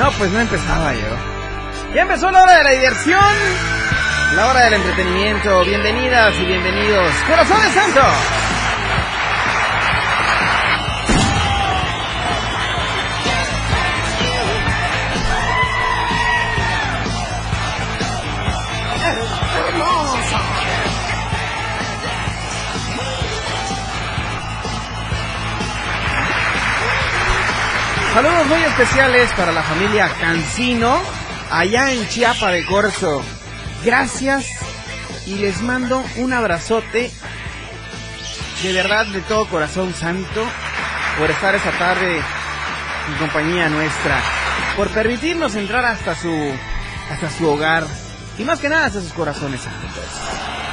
No, 0.00 0.10
pues 0.12 0.30
no 0.30 0.40
empezaba 0.40 0.94
yo. 0.94 1.94
Ya 1.94 2.02
empezó 2.02 2.30
la 2.30 2.42
hora 2.42 2.56
de 2.56 2.64
la 2.64 2.70
diversión, 2.70 3.20
la 4.34 4.46
hora 4.46 4.60
del 4.64 4.72
entretenimiento. 4.72 5.62
Bienvenidas 5.62 6.34
y 6.40 6.46
bienvenidos. 6.46 7.12
Corazones 7.28 7.74
Santo. 7.74 8.00
Saludos 28.12 28.46
muy 28.48 28.60
especiales 28.62 29.30
para 29.36 29.52
la 29.52 29.62
familia 29.62 30.10
Cancino, 30.20 31.00
allá 31.48 31.92
en 31.92 32.08
Chiapa 32.08 32.50
de 32.50 32.66
Corzo. 32.66 33.22
Gracias 33.84 34.46
y 35.26 35.36
les 35.36 35.62
mando 35.62 36.02
un 36.16 36.32
abrazote 36.32 37.12
de 38.64 38.72
verdad 38.72 39.06
de 39.06 39.20
todo 39.22 39.46
corazón 39.46 39.94
santo 39.94 40.44
por 41.18 41.30
estar 41.30 41.54
esta 41.54 41.70
tarde 41.70 42.16
en 42.16 43.14
compañía 43.18 43.68
nuestra, 43.68 44.20
por 44.76 44.88
permitirnos 44.88 45.54
entrar 45.54 45.84
hasta 45.84 46.16
su 46.16 46.52
hasta 47.12 47.30
su 47.30 47.48
hogar 47.48 47.86
y 48.38 48.42
más 48.42 48.58
que 48.58 48.68
nada 48.68 48.86
hasta 48.86 49.00
sus 49.00 49.12
corazones 49.12 49.60
santos. 49.60 50.69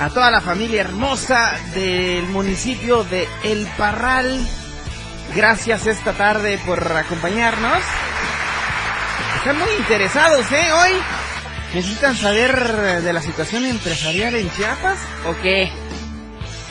A 0.00 0.10
toda 0.10 0.30
la 0.30 0.40
familia 0.40 0.82
hermosa 0.82 1.52
del 1.74 2.24
municipio 2.28 3.04
de 3.04 3.28
El 3.42 3.66
Parral. 3.76 4.38
Gracias 5.34 5.86
esta 5.86 6.12
tarde 6.12 6.58
por 6.64 6.80
acompañarnos. 6.96 7.78
Están 9.38 9.58
muy 9.58 9.70
interesados, 9.78 10.50
¿eh? 10.52 10.72
Hoy 10.72 10.92
necesitan 11.74 12.14
saber 12.16 13.02
de 13.02 13.12
la 13.12 13.20
situación 13.20 13.64
empresarial 13.64 14.34
en 14.36 14.50
Chiapas 14.52 14.98
o 15.26 15.34
qué? 15.42 15.70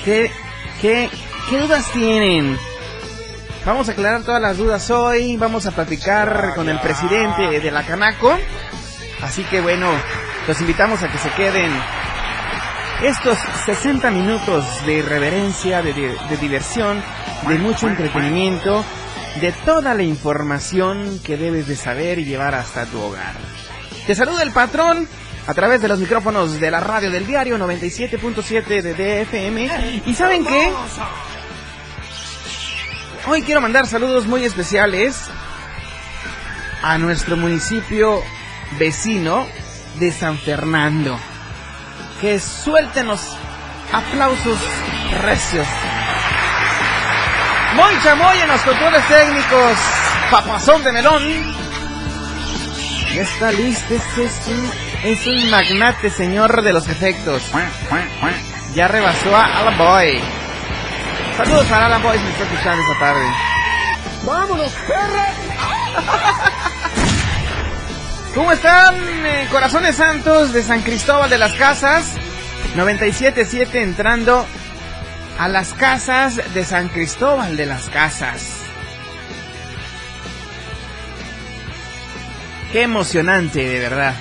¿Qué, 0.06 0.32
qué, 0.82 1.10
qué 1.50 1.58
dudas 1.60 1.92
tienen? 1.92 2.58
Vamos 3.66 3.90
a 3.90 3.92
aclarar 3.92 4.24
todas 4.24 4.42
las 4.42 4.58
dudas 4.58 4.90
hoy. 4.90 5.36
Vamos 5.36 5.66
a 5.66 5.72
platicar 5.72 6.54
con 6.56 6.70
el 6.70 6.80
presidente 6.80 7.60
de 7.60 7.72
la 7.72 7.84
Canaco. 7.84 8.38
Así 9.22 9.44
que 9.44 9.60
bueno, 9.60 9.92
los 10.48 10.62
invitamos 10.62 11.04
a 11.04 11.12
que 11.12 11.18
se 11.18 11.30
queden 11.32 11.74
estos 13.02 13.38
60 13.66 14.10
minutos 14.12 14.66
de 14.86 14.96
irreverencia, 14.96 15.82
de, 15.82 15.94
de, 15.94 16.38
diversión, 16.38 17.02
de 17.48 17.60
mucho 17.60 17.88
entretenimiento, 17.88 18.84
de 19.40 19.52
toda 19.52 19.94
la 19.94 20.04
información 20.04 21.20
que 21.24 21.38
debes 21.38 21.68
de 21.68 21.76
saber 21.76 22.18
y 22.20 22.26
llevar 22.26 22.56
hasta 22.56 22.86
tu 22.86 23.00
hogar. 23.00 23.36
Te 24.08 24.16
saluda 24.16 24.42
el 24.42 24.52
patrón 24.52 25.08
a 25.46 25.54
través 25.54 25.82
de 25.82 25.88
los 25.88 26.00
micrófonos 26.00 26.60
de 26.60 26.72
la 26.72 26.80
radio 26.80 27.12
del 27.12 27.28
diario 27.28 27.58
97.7 27.58 28.82
de 28.82 28.94
DFM. 28.94 30.02
¿Y 30.06 30.14
saben 30.16 30.44
qué? 30.44 30.74
Hoy 33.28 33.44
quiero 33.44 33.62
mandar 33.62 33.86
saludos 33.86 34.26
muy 34.26 34.44
especiales 34.44 35.30
a 36.82 36.98
nuestro 36.98 37.38
municipio 37.38 38.22
vecino 38.80 39.46
de 40.00 40.12
San 40.12 40.38
Fernando 40.40 41.20
que 42.22 42.40
suelten 42.40 43.08
los 43.08 43.22
aplausos 43.92 44.58
recios. 45.22 45.68
Muy 47.76 48.02
chamoy 48.02 48.40
en 48.40 48.48
los 48.48 48.62
controles 48.62 49.08
técnicos, 49.08 49.78
papazón 50.32 50.84
de 50.84 50.92
melón. 50.92 51.56
Ya 53.14 53.22
está 53.22 53.52
listo, 53.52 53.94
este 53.94 54.26
es 54.26 54.48
un, 54.48 54.72
es 55.04 55.28
un 55.28 55.52
magnate 55.52 56.10
señor 56.10 56.62
de 56.62 56.74
los 56.74 56.88
efectos. 56.88 57.44
Ya 58.74 58.88
rebasó 58.88 59.36
a 59.36 59.60
Alan 59.60 59.78
Boy. 59.78 60.20
Saludos 61.38 61.66
para 61.66 61.86
Alan 61.86 62.02
Boy 62.02 62.18
si 62.18 62.24
me 62.24 62.32
está 62.32 62.44
escuchando 62.44 62.82
esta 62.82 63.00
tarde. 63.00 63.26
¡Vámonos, 64.24 64.72
perra! 64.88 65.28
¿Cómo 68.38 68.52
están, 68.52 68.94
eh, 69.26 69.48
corazones 69.50 69.96
santos 69.96 70.54
de 70.54 70.62
San 70.62 70.84
Cristóbal 70.84 71.28
de 71.28 71.40
las 71.40 71.54
Casas? 71.56 72.14
97.7 72.76 73.82
entrando 73.82 74.46
a 75.40 75.48
las 75.48 75.74
casas 75.74 76.54
de 76.54 76.64
San 76.64 76.90
Cristóbal 76.90 77.58
de 77.58 77.66
las 77.66 77.90
Casas. 77.90 78.58
Qué 82.72 82.84
emocionante, 82.84 83.68
de 83.68 83.80
verdad. 83.80 84.14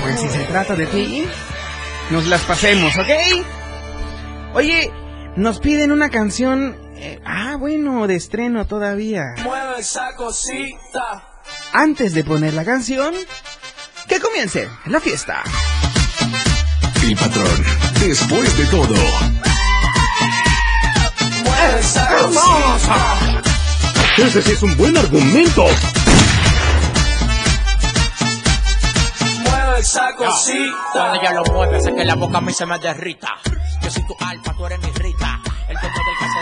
Pues 0.00 0.20
si 0.20 0.28
se 0.28 0.42
trata 0.44 0.74
de 0.74 0.86
ti, 0.86 1.24
nos 2.10 2.26
las 2.26 2.42
pasemos, 2.42 2.96
¿ok? 2.96 3.10
Oye, 4.54 4.92
nos 5.36 5.60
piden 5.60 5.92
una 5.92 6.10
canción 6.10 6.76
eh, 7.02 7.18
ah, 7.24 7.56
bueno, 7.58 8.06
de 8.06 8.16
estreno 8.16 8.66
todavía. 8.66 9.34
Mueve 9.42 9.80
esa 9.80 10.14
cosita. 10.16 11.24
Antes 11.72 12.12
de 12.12 12.24
poner 12.24 12.52
la 12.52 12.64
canción, 12.64 13.14
que 14.06 14.20
comience 14.20 14.68
la 14.84 15.00
fiesta. 15.00 15.42
El 17.02 17.16
patrón, 17.16 17.64
después 18.00 18.58
de 18.58 18.66
todo. 18.66 18.94
Mueve 21.44 21.80
esa 21.80 22.08
cosita. 22.18 23.40
Ese 24.18 24.42
sí 24.42 24.52
es 24.52 24.62
un 24.62 24.76
buen 24.76 24.94
argumento. 24.98 25.64
Mueve 29.42 29.78
esa 29.78 30.14
cosita. 30.16 30.74
Cuando 30.92 31.20
ella 31.20 31.32
lo 31.32 31.44
mueve, 31.44 31.78
hace 31.78 31.94
que 31.94 32.04
la 32.04 32.14
boca 32.14 32.38
a 32.38 32.40
mí 32.42 32.52
se 32.52 32.66
me 32.66 32.78
derrita. 32.78 33.38
Yo 33.82 33.90
soy 33.90 34.06
tu 34.06 34.14
alfa, 34.20 34.52
tú 34.54 34.66
eres 34.66 34.78
mi 34.80 34.90
rita. 34.90 35.40
El 35.68 35.76
dueño 35.76 35.94
del 35.94 36.16
que 36.18 36.24
le 36.26 36.39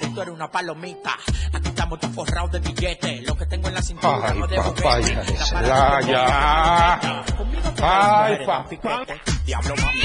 tigre, 0.00 0.14
tú 0.14 0.22
eres 0.22 0.34
una 0.34 0.50
palomita. 0.50 1.18
Aquí 1.52 1.68
estamos 1.68 2.00
todos 2.00 2.14
forrados 2.14 2.52
de 2.52 2.60
billetes. 2.60 3.22
Lo 3.26 3.36
que 3.36 3.46
tengo 3.46 3.68
en 3.68 3.74
la 3.74 3.82
cintura 3.82 4.20
Ay, 4.28 4.38
no 4.38 4.46
de 4.46 4.56
papá, 4.56 4.72
juguete. 4.72 5.10
hija 5.12 5.22
de 5.22 5.32
La 5.38 5.44
su- 5.46 5.54
para 5.54 5.66
ya, 5.66 6.06
que 6.06 6.12
ya. 6.12 7.22
te 7.26 7.32
Conmigo 7.34 7.70
te 7.70 7.82
Ay, 7.84 8.34
eres 8.34 8.46
pa- 8.46 8.58
un 8.58 8.68
piquete. 8.68 9.20
Diablo, 9.44 9.74
mami, 9.76 10.00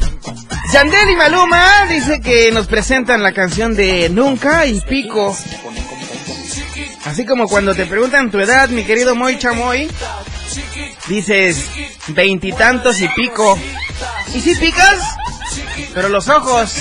tengo 0.00 0.20
talento. 0.20 0.56
Yandel 0.72 1.10
y 1.10 1.16
Maluma 1.16 1.86
dice 1.86 2.20
que 2.20 2.50
nos 2.52 2.66
presentan 2.66 3.22
la 3.22 3.32
canción 3.32 3.74
de 3.74 4.08
Nunca 4.10 4.66
y 4.66 4.80
Pico. 4.80 5.36
Así 7.04 7.24
como 7.24 7.46
cuando 7.46 7.74
te 7.74 7.86
preguntan 7.86 8.30
tu 8.30 8.40
edad, 8.40 8.68
mi 8.68 8.82
querido 8.84 9.14
Moy 9.14 9.38
Chamoy, 9.38 9.88
dices 11.06 11.70
veintitantos 12.08 13.00
y 13.00 13.08
pico. 13.08 13.56
¿Y 14.34 14.40
si 14.40 14.54
picas? 14.56 14.98
Pero 15.94 16.08
los 16.08 16.28
ojos. 16.28 16.74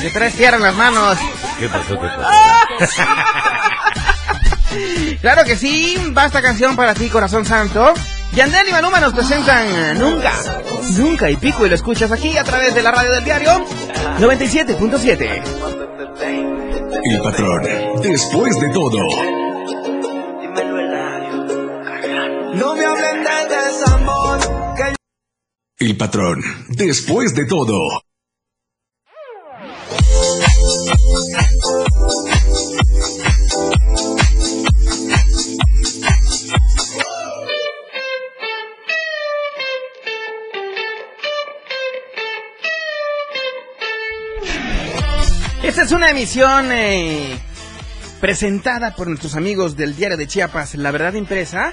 Te 0.00 0.10
traes 0.10 0.34
tierra 0.34 0.56
en 0.56 0.62
las 0.62 0.74
manos. 0.74 1.18
¿Qué 1.58 1.68
pasó? 1.68 2.00
¿Qué 2.00 2.08
pasó? 2.78 3.02
Claro 5.20 5.44
que 5.44 5.56
sí, 5.56 5.96
va 6.16 6.26
esta 6.26 6.40
canción 6.40 6.76
para 6.76 6.94
ti, 6.94 7.08
corazón 7.08 7.44
santo. 7.44 7.92
Yandel 8.32 8.68
y 8.68 8.72
Maluma 8.72 9.00
nos 9.00 9.12
presentan 9.12 9.98
Nunca, 9.98 10.32
Nunca 10.96 11.28
y 11.28 11.36
Pico 11.36 11.66
y 11.66 11.68
lo 11.68 11.74
escuchas 11.74 12.12
aquí 12.12 12.38
a 12.38 12.44
través 12.44 12.74
de 12.74 12.82
la 12.82 12.92
radio 12.92 13.10
del 13.10 13.24
diario 13.24 13.66
97.7. 14.18 15.42
El 17.02 17.20
patrón, 17.20 17.62
después 18.02 18.60
de 18.60 18.68
todo. 18.70 18.98
No 22.54 22.74
me 22.76 22.84
hablen 22.84 23.24
de 23.24 23.56
desamor, 23.56 24.38
que 24.76 24.94
El 25.84 25.96
patrón, 25.96 26.40
después 26.68 27.34
de 27.34 27.46
todo. 27.46 28.02
Esta 45.80 45.94
es 45.94 45.96
una 45.96 46.10
emisión 46.10 46.72
eh, 46.72 47.38
presentada 48.20 48.94
por 48.94 49.08
nuestros 49.08 49.34
amigos 49.34 49.78
del 49.78 49.96
Diario 49.96 50.18
de 50.18 50.26
Chiapas, 50.26 50.74
La 50.74 50.90
Verdad 50.90 51.14
Impresa. 51.14 51.72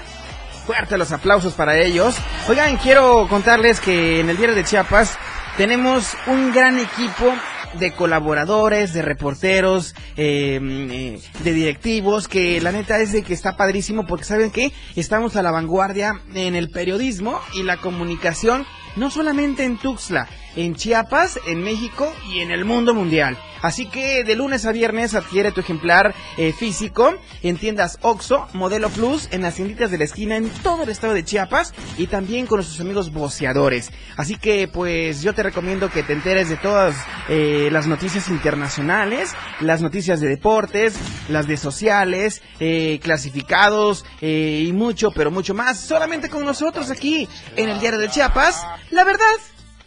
Fuerte 0.66 0.96
los 0.96 1.12
aplausos 1.12 1.52
para 1.52 1.76
ellos. 1.76 2.16
Oigan, 2.48 2.78
quiero 2.78 3.28
contarles 3.28 3.80
que 3.80 4.20
en 4.20 4.30
el 4.30 4.38
Diario 4.38 4.56
de 4.56 4.64
Chiapas 4.64 5.18
tenemos 5.58 6.16
un 6.26 6.54
gran 6.54 6.78
equipo 6.78 7.34
de 7.78 7.92
colaboradores, 7.92 8.94
de 8.94 9.02
reporteros, 9.02 9.94
eh, 10.16 10.58
eh, 10.62 11.20
de 11.44 11.52
directivos, 11.52 12.28
que 12.28 12.62
la 12.62 12.72
neta 12.72 12.98
es 13.00 13.12
de 13.12 13.22
que 13.22 13.34
está 13.34 13.58
padrísimo 13.58 14.06
porque 14.06 14.24
saben 14.24 14.50
que 14.50 14.72
estamos 14.96 15.36
a 15.36 15.42
la 15.42 15.50
vanguardia 15.50 16.22
en 16.34 16.54
el 16.54 16.70
periodismo 16.70 17.38
y 17.52 17.62
la 17.62 17.76
comunicación, 17.76 18.64
no 18.96 19.10
solamente 19.10 19.64
en 19.64 19.78
Tuxtla, 19.78 20.28
en 20.56 20.74
Chiapas, 20.74 21.38
en 21.46 21.62
México 21.62 22.12
y 22.30 22.40
en 22.40 22.50
el 22.50 22.64
mundo 22.64 22.94
mundial. 22.94 23.38
Así 23.62 23.86
que 23.86 24.24
de 24.24 24.36
lunes 24.36 24.66
a 24.66 24.72
viernes 24.72 25.14
adquiere 25.14 25.52
tu 25.52 25.60
ejemplar 25.60 26.14
eh, 26.36 26.52
físico 26.52 27.14
en 27.42 27.56
tiendas 27.56 27.98
OXO, 28.02 28.48
Modelo 28.52 28.88
Plus, 28.88 29.28
en 29.32 29.42
las 29.42 29.54
tienditas 29.54 29.90
de 29.90 29.98
la 29.98 30.04
esquina 30.04 30.36
en 30.36 30.48
todo 30.62 30.84
el 30.84 30.88
estado 30.88 31.14
de 31.14 31.24
Chiapas 31.24 31.74
y 31.96 32.06
también 32.06 32.46
con 32.46 32.58
nuestros 32.58 32.80
amigos 32.80 33.12
boceadores. 33.12 33.90
Así 34.16 34.36
que 34.36 34.68
pues 34.68 35.22
yo 35.22 35.34
te 35.34 35.42
recomiendo 35.42 35.90
que 35.90 36.02
te 36.02 36.12
enteres 36.12 36.48
de 36.48 36.56
todas 36.56 36.96
eh, 37.28 37.68
las 37.72 37.86
noticias 37.86 38.28
internacionales, 38.28 39.34
las 39.60 39.80
noticias 39.80 40.20
de 40.20 40.28
deportes, 40.28 40.94
las 41.28 41.46
de 41.46 41.56
sociales, 41.56 42.42
eh, 42.60 43.00
clasificados 43.02 44.04
eh, 44.20 44.64
y 44.66 44.72
mucho, 44.72 45.10
pero 45.10 45.30
mucho 45.30 45.54
más, 45.54 45.80
solamente 45.80 46.28
con 46.28 46.44
nosotros 46.44 46.90
aquí 46.90 47.28
en 47.56 47.68
el 47.68 47.80
Diario 47.80 47.98
de 47.98 48.08
Chiapas. 48.08 48.64
La 48.90 49.04
verdad, 49.04 49.36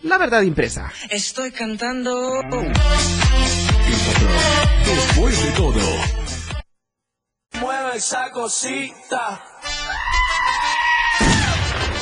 la 0.03 0.17
verdad 0.17 0.41
impresa. 0.41 0.91
estoy 1.09 1.51
cantando. 1.51 2.41
El 2.41 2.71
patrón, 2.71 2.73
después 4.85 5.43
de 5.43 5.51
todo. 5.51 5.79
Mueve 7.59 7.97
esa 7.97 8.29
cosita. 8.31 9.43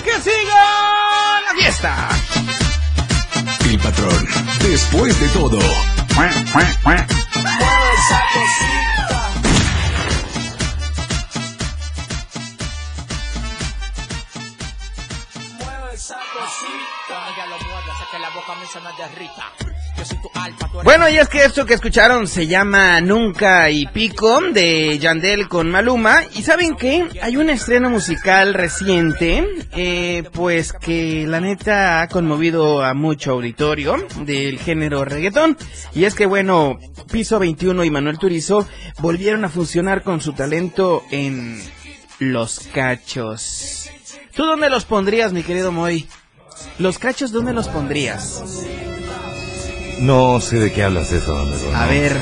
¡Que 0.04 0.22
siga 0.22 1.42
la 1.42 1.54
fiesta! 1.56 2.10
El 3.66 3.80
patrón, 3.80 4.28
después 4.62 5.20
de 5.20 5.28
todo. 5.30 5.60
Mueve 6.16 6.40
esa 6.40 8.24
cosita. 8.34 8.99
Bueno, 20.84 21.10
y 21.10 21.18
es 21.18 21.28
que 21.28 21.44
esto 21.44 21.66
que 21.66 21.74
escucharon 21.74 22.28
se 22.28 22.48
llama 22.48 23.02
Nunca 23.02 23.70
y 23.70 23.86
Pico 23.88 24.40
de 24.42 24.98
Yandel 24.98 25.48
con 25.48 25.70
Maluma. 25.70 26.24
Y 26.36 26.44
saben 26.44 26.76
qué? 26.76 27.08
Hay 27.22 27.38
un 27.38 27.50
estreno 27.50 27.90
musical 27.90 28.54
reciente, 28.54 29.46
eh, 29.74 30.24
pues 30.32 30.74
que 30.74 31.26
la 31.28 31.42
neta 31.42 32.02
ha 32.02 32.08
conmovido 32.08 32.84
a 32.84 32.94
mucho 32.94 33.32
auditorio 33.32 33.98
del 34.22 34.58
género 34.60 35.04
reggaetón. 35.04 35.58
Y 35.94 36.06
es 36.06 36.16
que 36.16 36.26
bueno, 36.26 36.80
Piso 37.12 37.40
21 37.40 37.84
y 37.84 37.92
Manuel 37.92 38.20
Turizo 38.20 38.68
volvieron 39.00 39.44
a 39.44 39.50
funcionar 39.50 40.04
con 40.04 40.22
su 40.22 40.34
talento 40.34 41.04
en 41.12 41.62
Los 42.20 42.60
Cachos. 42.74 43.90
¿Tú 44.34 44.46
dónde 44.46 44.70
los 44.70 44.86
pondrías, 44.86 45.34
mi 45.34 45.44
querido 45.44 45.72
Moy? 45.72 46.08
Los 46.78 47.00
cachos, 47.00 47.32
¿dónde 47.32 47.54
los 47.54 47.68
pondrías? 47.68 48.44
No 50.00 50.40
sé 50.40 50.58
de 50.60 50.72
qué 50.72 50.84
hablas 50.84 51.12
eso. 51.12 51.36
A 51.76 51.86
ver, 51.88 52.16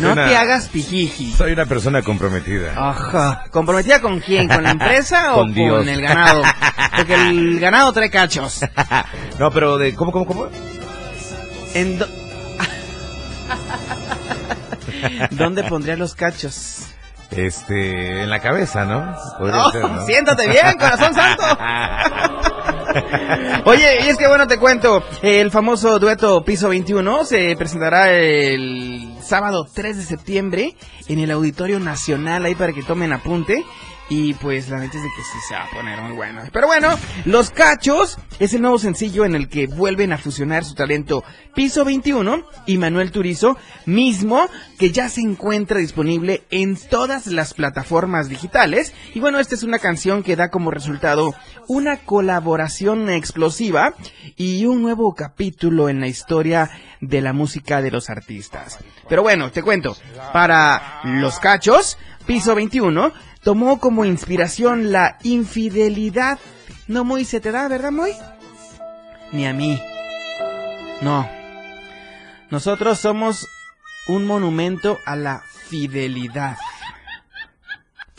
no 0.00 0.14
te 0.14 0.36
hagas 0.36 0.68
pijiji. 0.68 1.32
Soy 1.32 1.52
una 1.52 1.66
persona 1.66 2.02
comprometida. 2.02 2.72
Ajá. 2.76 3.44
¿Comprometida 3.50 4.00
con 4.00 4.20
quién? 4.20 4.48
¿Con 4.48 4.62
la 4.62 4.70
empresa 4.70 5.32
o 5.34 5.40
Con 5.40 5.52
Dios. 5.54 5.78
con 5.78 5.88
el 5.88 6.00
ganado? 6.00 6.42
Porque 6.96 7.14
el 7.14 7.60
ganado 7.60 7.92
trae 7.92 8.10
cachos. 8.10 8.60
no, 9.38 9.50
pero 9.50 9.76
de... 9.78 9.94
¿Cómo, 9.94 10.12
cómo, 10.12 10.26
cómo? 10.26 10.46
¿En 11.74 11.98
do- 11.98 12.08
¿Dónde 15.32 15.64
pondría 15.64 15.96
los 15.96 16.14
cachos? 16.14 16.86
Este... 17.30 18.22
En 18.22 18.30
la 18.30 18.40
cabeza, 18.40 18.84
¿no? 18.84 19.14
Podría 19.38 19.70
ser, 19.70 19.82
¿no? 19.82 20.06
siéntate 20.06 20.48
bien, 20.48 20.76
corazón 20.78 21.14
santo. 21.14 21.44
Oye, 23.64 24.04
y 24.04 24.08
es 24.08 24.16
que 24.16 24.26
bueno, 24.26 24.46
te 24.46 24.58
cuento, 24.58 25.02
el 25.22 25.50
famoso 25.50 25.98
dueto 25.98 26.42
Piso 26.44 26.68
21 26.68 27.24
se 27.24 27.54
presentará 27.56 28.12
el 28.12 29.14
sábado 29.22 29.66
3 29.72 29.96
de 29.96 30.02
septiembre 30.04 30.76
en 31.08 31.18
el 31.18 31.30
Auditorio 31.30 31.80
Nacional, 31.80 32.44
ahí 32.44 32.54
para 32.54 32.72
que 32.72 32.82
tomen 32.82 33.12
apunte. 33.12 33.64
Y 34.10 34.34
pues 34.34 34.68
la 34.68 34.80
neta 34.80 34.96
es 34.96 35.04
de 35.04 35.08
que 35.08 35.22
sí 35.22 35.38
se 35.48 35.54
va 35.54 35.62
a 35.62 35.70
poner 35.70 36.00
muy 36.00 36.16
bueno. 36.16 36.42
Pero 36.52 36.66
bueno, 36.66 36.98
Los 37.24 37.50
Cachos 37.50 38.18
es 38.40 38.52
el 38.52 38.60
nuevo 38.60 38.76
sencillo 38.76 39.24
en 39.24 39.36
el 39.36 39.48
que 39.48 39.68
vuelven 39.68 40.12
a 40.12 40.18
fusionar 40.18 40.64
su 40.64 40.74
talento 40.74 41.22
Piso 41.54 41.84
21 41.84 42.44
y 42.66 42.78
Manuel 42.78 43.12
Turizo, 43.12 43.56
mismo 43.86 44.48
que 44.80 44.90
ya 44.90 45.08
se 45.08 45.20
encuentra 45.20 45.78
disponible 45.78 46.42
en 46.50 46.76
todas 46.76 47.28
las 47.28 47.54
plataformas 47.54 48.28
digitales. 48.28 48.92
Y 49.14 49.20
bueno, 49.20 49.38
esta 49.38 49.54
es 49.54 49.62
una 49.62 49.78
canción 49.78 50.24
que 50.24 50.34
da 50.34 50.50
como 50.50 50.72
resultado 50.72 51.32
una 51.68 51.98
colaboración 51.98 53.10
explosiva 53.10 53.94
y 54.36 54.66
un 54.66 54.82
nuevo 54.82 55.14
capítulo 55.14 55.88
en 55.88 56.00
la 56.00 56.08
historia 56.08 56.68
de 57.00 57.20
la 57.20 57.32
música 57.32 57.80
de 57.80 57.92
los 57.92 58.10
artistas. 58.10 58.78
Pero 59.08 59.22
bueno, 59.22 59.52
te 59.52 59.62
cuento, 59.62 59.96
para 60.32 61.00
Los 61.04 61.38
Cachos, 61.38 61.96
Piso 62.26 62.54
21 62.54 63.12
tomó 63.42 63.78
como 63.80 64.04
inspiración 64.04 64.92
la 64.92 65.18
infidelidad. 65.22 66.38
No 66.86 67.04
muy 67.04 67.24
se 67.24 67.40
te 67.40 67.52
da, 67.52 67.68
¿verdad, 67.68 67.92
muy? 67.92 68.12
Ni 69.32 69.46
a 69.46 69.52
mí. 69.52 69.80
No. 71.00 71.28
Nosotros 72.50 72.98
somos 72.98 73.46
un 74.08 74.26
monumento 74.26 74.98
a 75.06 75.16
la 75.16 75.42
fidelidad. 75.68 76.56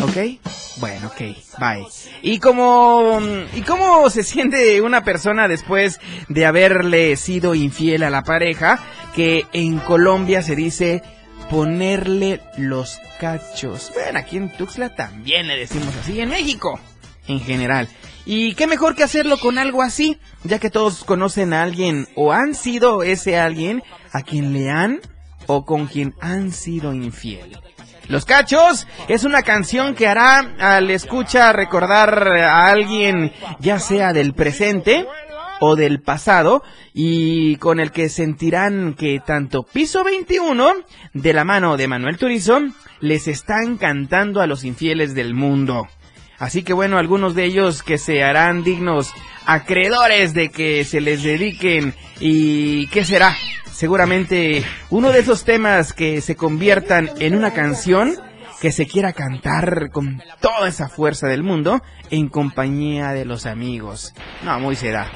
¿Ok? 0.02 0.40
Bueno, 0.78 1.08
ok, 1.08 1.20
bye. 1.60 1.86
¿Y 2.22 2.40
cómo, 2.40 3.20
¿Y 3.54 3.62
cómo 3.62 4.10
se 4.10 4.24
siente 4.24 4.82
una 4.82 5.04
persona 5.04 5.48
después 5.48 6.00
de 6.28 6.46
haberle 6.46 7.16
sido 7.18 7.54
infiel 7.54 8.04
a 8.04 8.10
la 8.10 8.24
pareja? 8.24 8.80
Que 9.14 9.46
en 9.54 9.78
Colombia 9.80 10.42
se 10.42 10.56
dice 10.56 11.04
ponerle 11.52 12.40
los 12.58 12.98
cachos. 13.20 13.92
Bueno, 13.94 14.20
aquí 14.20 14.38
en 14.38 14.50
Tuxtla 14.50 14.96
también 14.96 15.48
le 15.48 15.58
decimos 15.58 15.94
así, 15.98 16.22
en 16.22 16.30
México 16.30 16.80
en 17.28 17.42
general. 17.42 17.90
Y 18.26 18.56
qué 18.56 18.68
mejor 18.68 18.96
que 18.96 19.04
hacerlo 19.04 19.38
con 19.38 19.58
algo 19.58 19.82
así, 19.82 20.18
ya 20.44 20.60
que 20.60 20.70
todos 20.70 21.04
conocen 21.04 21.54
a 21.54 21.64
alguien 21.64 22.08
o 22.16 22.32
han 22.32 22.56
sido 22.56 23.04
ese 23.04 23.38
alguien 23.38 23.84
a 24.14 24.22
quien 24.22 24.54
le 24.54 24.70
han 24.70 25.02
o 25.48 25.66
con 25.66 25.88
quien 25.88 26.16
han 26.22 26.52
sido 26.54 26.94
infiel. 26.94 27.60
Los 28.08 28.26
Cachos 28.26 28.88
es 29.10 29.26
una 29.26 29.44
canción 29.44 29.94
que 29.94 30.08
hará 30.08 30.56
al 30.60 30.90
escucha 30.90 31.52
recordar 31.52 32.28
a 32.28 32.68
alguien 32.68 33.34
ya 33.60 33.80
sea 33.80 34.14
del 34.14 34.34
presente 34.34 35.06
o 35.62 35.76
del 35.76 36.02
pasado 36.02 36.64
y 36.92 37.56
con 37.58 37.80
el 37.80 37.92
que 37.92 38.10
sentirán 38.10 38.96
que 38.96 39.22
tanto 39.24 39.62
Piso 39.64 40.04
21 40.04 40.74
de 41.14 41.34
la 41.34 41.44
mano 41.44 41.78
de 41.78 41.88
Manuel 41.88 42.18
Turizo 42.18 42.60
les 43.00 43.28
están 43.28 43.78
cantando 43.78 44.42
a 44.42 44.48
los 44.48 44.64
infieles 44.66 45.14
del 45.14 45.36
mundo. 45.36 45.88
Así 46.40 46.64
que 46.64 46.74
bueno, 46.74 46.98
algunos 46.98 47.36
de 47.36 47.46
ellos 47.46 47.84
que 47.84 48.00
se 48.00 48.24
harán 48.24 48.64
dignos 48.64 49.14
acreedores 49.46 50.34
de 50.34 50.50
que 50.50 50.84
se 50.84 51.00
les 51.00 51.22
dediquen 51.22 51.94
y 52.20 52.88
¿qué 52.88 53.06
será? 53.06 53.36
Seguramente 53.72 54.66
uno 54.90 55.12
de 55.12 55.20
esos 55.20 55.44
temas 55.44 55.94
que 55.94 56.22
se 56.22 56.36
conviertan 56.36 57.12
en 57.20 57.36
una 57.36 57.54
canción 57.54 58.16
que 58.60 58.72
se 58.72 58.88
quiera 58.88 59.14
cantar 59.14 59.92
con 59.92 60.24
toda 60.40 60.68
esa 60.68 60.90
fuerza 60.90 61.28
del 61.28 61.44
mundo 61.44 61.84
en 62.10 62.30
compañía 62.30 63.12
de 63.12 63.26
los 63.26 63.46
amigos. 63.46 64.16
No, 64.44 64.60
muy 64.60 64.76
será. 64.76 65.12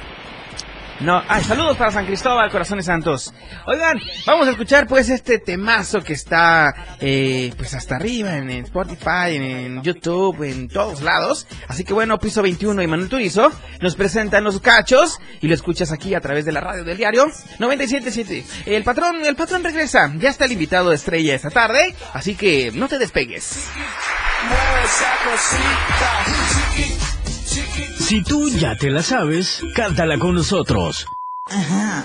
No, 1.00 1.22
ay, 1.28 1.44
saludos 1.44 1.76
para 1.76 1.90
San 1.90 2.06
Cristóbal, 2.06 2.50
Corazones 2.50 2.86
Santos. 2.86 3.34
Oigan, 3.66 4.00
vamos 4.26 4.48
a 4.48 4.52
escuchar 4.52 4.86
pues 4.86 5.10
este 5.10 5.38
temazo 5.38 6.02
que 6.02 6.14
está 6.14 6.74
eh, 7.00 7.52
pues 7.56 7.74
hasta 7.74 7.96
arriba 7.96 8.36
en, 8.38 8.50
Spotify, 8.50 9.36
en, 9.36 9.82
YouTube, 9.82 10.42
en 10.44 10.68
todos 10.68 11.02
lados. 11.02 11.46
Así 11.68 11.84
que 11.84 11.92
bueno, 11.92 12.18
Piso 12.18 12.40
21 12.40 12.82
y 12.82 12.86
Manuel 12.86 13.10
Turizo 13.10 13.52
nos 13.80 13.94
presentan 13.94 14.44
los 14.44 14.60
cachos 14.60 15.20
y 15.42 15.48
lo 15.48 15.54
escuchas 15.54 15.92
aquí 15.92 16.14
a 16.14 16.20
través 16.20 16.46
de 16.46 16.52
la 16.52 16.60
radio 16.60 16.82
del 16.82 16.96
diario 16.96 17.26
977. 17.58 18.44
El 18.64 18.82
patrón, 18.82 19.24
el 19.24 19.36
patrón 19.36 19.62
regresa, 19.64 20.10
ya 20.16 20.30
está 20.30 20.46
el 20.46 20.52
invitado 20.52 20.88
de 20.88 20.96
estrella 20.96 21.34
esta 21.34 21.50
tarde, 21.50 21.94
así 22.14 22.36
que 22.36 22.72
no 22.72 22.88
te 22.88 22.98
despegues. 22.98 23.68
Si 28.06 28.22
tú 28.22 28.48
ya 28.48 28.76
te 28.76 28.88
la 28.88 29.02
sabes, 29.02 29.64
cántala 29.74 30.16
con 30.16 30.36
nosotros. 30.36 31.08
Ajá. 31.46 32.04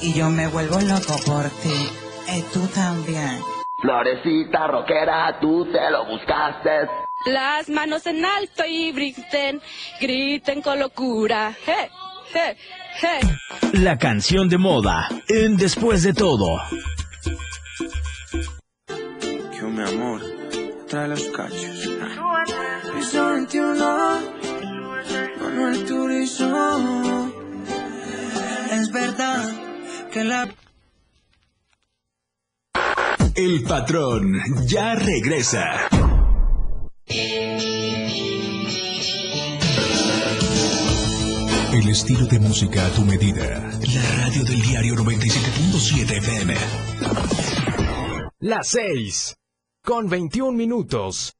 Y 0.00 0.12
yo 0.12 0.30
me 0.30 0.46
vuelvo 0.46 0.80
loco 0.80 1.16
por 1.26 1.50
ti. 1.50 1.88
Y 2.32 2.42
tú 2.52 2.64
también. 2.68 3.40
Florecita 3.82 4.68
rockera, 4.68 5.36
tú 5.40 5.66
te 5.72 5.90
lo 5.90 6.06
buscaste. 6.06 6.86
Las 7.26 7.68
manos 7.68 8.06
en 8.06 8.24
alto 8.24 8.62
y 8.64 8.92
griten, 8.92 9.60
griten 10.00 10.62
con 10.62 10.78
locura. 10.78 11.56
Hey, 11.66 11.88
hey, 12.32 12.56
hey. 13.00 13.80
La 13.82 13.98
canción 13.98 14.48
de 14.48 14.58
moda 14.58 15.08
en 15.28 15.56
Después 15.56 16.04
de 16.04 16.14
todo. 16.14 16.56
Yo, 19.58 19.68
mi 19.70 19.82
amor, 19.82 20.22
trae 20.88 21.08
los 21.08 21.24
cachos. 21.24 21.90
Piso 22.94 23.26
21 23.26 24.49
Manuel 25.40 25.84
Turizo. 25.84 27.32
Es 28.72 28.92
verdad 28.92 29.54
que 30.12 30.24
la... 30.24 30.48
El 33.34 33.62
patrón 33.62 34.40
ya 34.66 34.94
regresa. 34.94 35.88
El 41.72 41.88
estilo 41.88 42.26
de 42.26 42.38
música 42.40 42.86
a 42.86 42.90
tu 42.90 43.04
medida. 43.04 43.70
La 43.94 44.24
radio 44.24 44.44
del 44.44 44.62
diario 44.62 44.94
97.7 44.96 46.18
FM. 46.18 46.54
Las 48.40 48.68
6. 48.68 49.36
Con 49.82 50.08
21 50.08 50.52
minutos. 50.52 51.39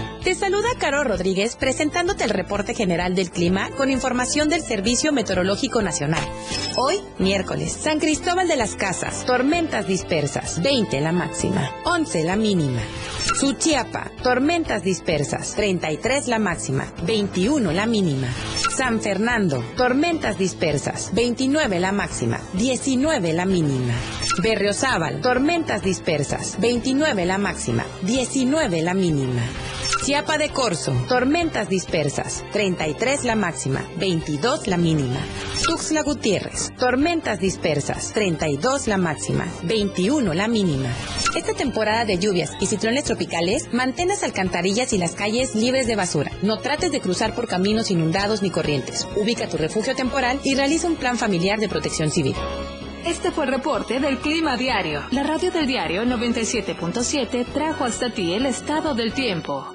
Te 0.23 0.35
saluda 0.35 0.67
Caro 0.77 1.03
Rodríguez 1.03 1.55
presentándote 1.55 2.23
el 2.23 2.29
reporte 2.29 2.75
general 2.75 3.15
del 3.15 3.31
clima 3.31 3.71
con 3.71 3.89
información 3.89 4.49
del 4.49 4.61
Servicio 4.61 5.11
Meteorológico 5.11 5.81
Nacional. 5.81 6.23
Hoy, 6.77 6.99
miércoles, 7.17 7.71
San 7.71 7.99
Cristóbal 7.99 8.47
de 8.47 8.55
las 8.55 8.75
Casas, 8.75 9.25
tormentas 9.25 9.87
dispersas, 9.87 10.61
20 10.61 11.01
la 11.01 11.11
máxima, 11.11 11.71
11 11.85 12.23
la 12.23 12.35
mínima. 12.35 12.81
Suchiapa, 13.39 14.11
tormentas 14.21 14.83
dispersas, 14.83 15.55
33 15.55 16.27
la 16.27 16.37
máxima, 16.37 16.85
21 17.01 17.71
la 17.71 17.87
mínima. 17.87 18.27
San 18.77 19.01
Fernando, 19.01 19.63
tormentas 19.75 20.37
dispersas, 20.37 21.09
29 21.15 21.79
la 21.79 21.91
máxima, 21.91 22.39
19 22.53 23.33
la 23.33 23.45
mínima. 23.45 23.95
Berriozábal, 24.43 25.19
tormentas 25.19 25.81
dispersas, 25.81 26.59
29 26.59 27.25
la 27.25 27.39
máxima, 27.39 27.85
19 28.03 28.83
la 28.83 28.93
mínima. 28.93 29.41
Chiapa 30.11 30.37
de 30.37 30.49
Corzo, 30.49 30.91
tormentas 31.07 31.69
dispersas, 31.69 32.43
33 32.51 33.23
la 33.23 33.37
máxima, 33.37 33.87
22 33.97 34.67
la 34.67 34.75
mínima. 34.75 35.15
Tuxtla 35.65 36.03
Gutiérrez, 36.03 36.73
tormentas 36.77 37.39
dispersas, 37.39 38.11
32 38.11 38.87
la 38.89 38.97
máxima, 38.97 39.47
21 39.63 40.33
la 40.33 40.49
mínima. 40.49 40.89
Esta 41.33 41.53
temporada 41.53 42.03
de 42.03 42.19
lluvias 42.19 42.51
y 42.59 42.65
ciclones 42.65 43.05
tropicales, 43.05 43.69
mantén 43.71 44.09
las 44.09 44.23
alcantarillas 44.23 44.91
y 44.91 44.97
las 44.97 45.13
calles 45.13 45.55
libres 45.55 45.87
de 45.87 45.95
basura. 45.95 46.29
No 46.41 46.57
trates 46.57 46.91
de 46.91 46.99
cruzar 46.99 47.33
por 47.33 47.47
caminos 47.47 47.89
inundados 47.89 48.41
ni 48.41 48.49
corrientes. 48.49 49.07
Ubica 49.15 49.47
tu 49.47 49.55
refugio 49.55 49.95
temporal 49.95 50.41
y 50.43 50.55
realiza 50.55 50.87
un 50.87 50.97
plan 50.97 51.17
familiar 51.17 51.57
de 51.57 51.69
protección 51.69 52.11
civil. 52.11 52.35
Este 53.05 53.31
fue 53.31 53.45
el 53.45 53.51
reporte 53.51 54.01
del 54.01 54.17
Clima 54.17 54.57
Diario. 54.57 55.03
La 55.11 55.23
radio 55.23 55.51
del 55.51 55.67
diario 55.67 56.03
97.7 56.03 57.45
trajo 57.53 57.85
hasta 57.85 58.09
ti 58.09 58.33
el 58.33 58.45
estado 58.45 58.93
del 58.93 59.13
tiempo. 59.13 59.73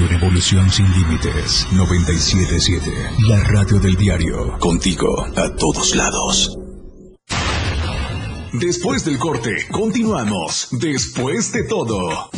Radio 0.00 0.18
Revolución 0.18 0.70
Sin 0.70 0.90
Límites 0.92 1.66
977. 1.72 2.90
La 3.28 3.38
radio 3.44 3.78
del 3.78 3.96
diario. 3.96 4.56
Contigo 4.58 5.26
a 5.36 5.54
todos 5.56 5.94
lados. 5.94 6.58
Después 8.54 9.04
del 9.04 9.18
corte, 9.18 9.56
continuamos. 9.70 10.68
Después 10.70 11.52
de 11.52 11.64
todo. 11.64 12.30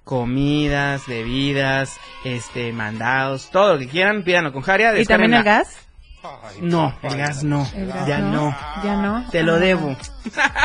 Comidas, 0.03 1.07
bebidas, 1.07 1.97
este, 2.25 2.73
mandados, 2.73 3.49
todo 3.51 3.73
lo 3.73 3.79
que 3.79 3.87
quieran, 3.87 4.23
pídanlo 4.23 4.51
con 4.51 4.63
Jaria. 4.63 4.99
¿Y 4.99 5.05
también 5.05 5.35
el 5.35 5.43
gas? 5.43 5.77
No, 6.61 6.95
el 7.01 7.17
gas 7.17 7.43
no. 7.43 7.67
ya 8.07 8.19
no. 8.19 8.55
Ya 8.83 8.95
no. 8.95 9.25
Te 9.31 9.41
lo 9.43 9.59
debo. 9.59 9.95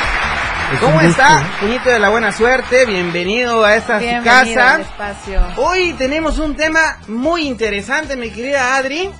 Es 0.74 0.80
¿Cómo 0.80 1.02
está? 1.02 1.44
Puñito 1.60 1.90
de 1.90 2.00
la 2.00 2.08
buena 2.10 2.32
suerte, 2.32 2.86
bienvenido 2.86 3.66
a 3.66 3.76
esta 3.76 4.00
su 4.00 4.06
Bienvenido 4.06 4.62
al 4.62 4.78
casa. 4.78 4.80
espacio. 4.82 5.42
Hoy 5.58 5.94
tenemos 5.98 6.38
un 6.38 6.56
tema 6.56 6.98
muy 7.08 7.46
interesante, 7.46 8.16
mi 8.16 8.32
querida 8.32 8.78
Adri. 8.78 9.12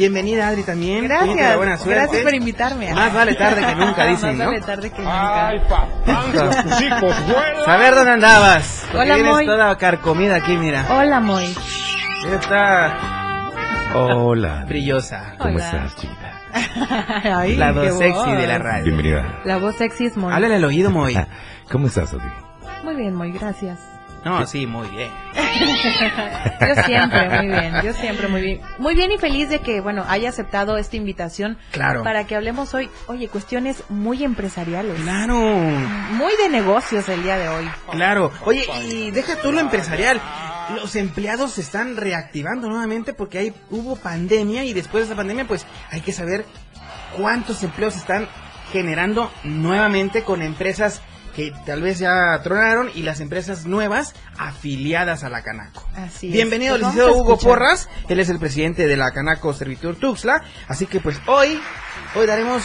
Bienvenida 0.00 0.48
Adri 0.48 0.62
también. 0.62 1.04
Gracias, 1.04 1.56
buena 1.58 1.76
suerte. 1.76 1.94
gracias 1.94 2.22
por 2.22 2.32
invitarme. 2.34 2.94
Más 2.94 3.12
vale 3.12 3.34
tarde 3.34 3.66
que 3.66 3.74
nunca, 3.74 4.06
dicen, 4.06 4.38
Más 4.38 4.38
¿no? 4.38 4.46
vale 4.46 4.60
tarde 4.62 4.90
que 4.90 5.02
nunca. 5.02 5.52
Saber 7.66 7.94
dónde 7.96 8.10
andabas. 8.12 8.80
Porque 8.86 8.98
Hola, 8.98 9.14
vienes 9.16 9.32
Moy. 9.34 9.44
toda 9.46 9.76
carcomida 9.76 10.36
aquí, 10.36 10.56
mira. 10.56 10.86
Hola, 10.88 11.20
Moy. 11.20 11.54
Está 12.32 12.96
Hola. 13.94 14.64
brillosa. 14.66 15.34
¿Cómo 15.36 15.56
Hola. 15.56 15.64
estás, 15.66 15.96
chiquita? 15.96 16.32
Ay, 17.38 17.56
La 17.56 17.72
voz 17.72 17.98
sexy 17.98 18.12
voz. 18.30 18.38
de 18.38 18.46
la 18.46 18.58
radio. 18.58 18.84
Bienvenida. 18.84 19.40
La 19.44 19.58
voz 19.58 19.76
sexy 19.76 20.06
es 20.06 20.16
Moy. 20.16 20.32
Háblale 20.32 20.54
al 20.54 20.64
oído, 20.64 20.90
Moy. 20.90 21.14
¿Cómo 21.70 21.88
estás, 21.88 22.14
Odi? 22.14 22.24
Muy 22.84 22.96
bien, 22.96 23.14
Moy, 23.14 23.32
gracias. 23.32 23.78
No, 24.24 24.46
sí, 24.46 24.66
muy 24.66 24.88
bien. 24.88 25.10
Yo 26.60 26.82
siempre, 26.82 27.28
muy 27.30 27.46
bien, 27.46 27.74
yo 27.82 27.92
siempre 27.94 28.28
muy 28.28 28.42
bien. 28.42 28.60
Muy 28.78 28.94
bien 28.94 29.10
y 29.10 29.18
feliz 29.18 29.48
de 29.48 29.60
que, 29.60 29.80
bueno, 29.80 30.04
haya 30.08 30.28
aceptado 30.28 30.76
esta 30.76 30.96
invitación. 30.96 31.58
Claro. 31.70 32.02
Para 32.02 32.26
que 32.26 32.36
hablemos 32.36 32.74
hoy, 32.74 32.90
oye, 33.06 33.28
cuestiones 33.28 33.82
muy 33.88 34.22
empresariales. 34.22 35.00
Claro. 35.00 35.38
Muy 35.38 36.32
de 36.42 36.50
negocios 36.50 37.08
el 37.08 37.22
día 37.22 37.38
de 37.38 37.48
hoy. 37.48 37.68
Claro. 37.90 38.30
Oye, 38.44 38.66
y 38.90 39.10
deja 39.10 39.36
tú 39.36 39.52
lo 39.52 39.60
empresarial. 39.60 40.20
Los 40.74 40.94
empleados 40.96 41.52
se 41.52 41.62
están 41.62 41.96
reactivando 41.96 42.68
nuevamente 42.68 43.14
porque 43.14 43.38
hay, 43.38 43.54
hubo 43.70 43.96
pandemia 43.96 44.64
y 44.64 44.72
después 44.72 45.02
de 45.02 45.06
esa 45.06 45.16
pandemia 45.16 45.46
pues 45.46 45.66
hay 45.90 46.00
que 46.00 46.12
saber 46.12 46.44
cuántos 47.16 47.62
empleos 47.64 47.94
se 47.94 48.00
están 48.00 48.28
generando 48.70 49.32
nuevamente 49.42 50.22
con 50.22 50.42
empresas 50.42 51.02
que 51.34 51.52
tal 51.66 51.82
vez 51.82 51.98
ya 51.98 52.38
tronaron 52.42 52.90
y 52.94 53.02
las 53.02 53.20
empresas 53.20 53.66
nuevas 53.66 54.14
afiliadas 54.38 55.24
a 55.24 55.28
la 55.28 55.42
Canaco. 55.42 55.86
Así 55.94 56.28
es. 56.28 56.32
Bienvenido 56.32 56.74
al 56.74 56.80
Pues 56.80 56.94
licenciado 56.94 57.22
Hugo. 57.22 57.38
Porras, 57.38 57.88
él 58.08 58.20
es 58.20 58.28
el 58.28 58.38
presidente 58.38 58.86
de 58.86 58.96
la 58.96 59.12
Canaco 59.12 59.52
Servitur 59.52 59.96
Tuxtla, 59.96 60.42
así 60.68 60.86
que 60.86 61.00
pues 61.00 61.20
hoy, 61.26 61.60
hoy 62.14 62.26
daremos 62.26 62.62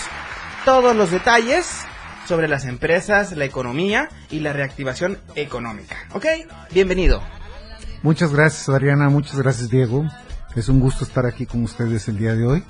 todos 0.65 0.95
los 0.95 1.11
detalles 1.11 1.85
sobre 2.27 2.47
las 2.47 2.65
empresas, 2.65 3.31
la 3.33 3.45
economía 3.45 4.09
y 4.31 4.39
la 4.39 4.51
reactivación 4.51 5.19
económica. 5.35 5.95
¿Ok? 6.13 6.25
Bienvenido. 6.71 7.21
Muchas 8.01 8.33
gracias, 8.33 8.67
Adriana. 8.69 9.09
Muchas 9.09 9.39
gracias, 9.39 9.69
Diego. 9.69 10.05
Es 10.55 10.69
un 10.69 10.79
gusto 10.79 11.05
estar 11.05 11.25
aquí 11.25 11.45
con 11.45 11.63
ustedes 11.63 12.07
el 12.07 12.17
día 12.17 12.33
de 12.33 12.45
hoy. 12.45 12.63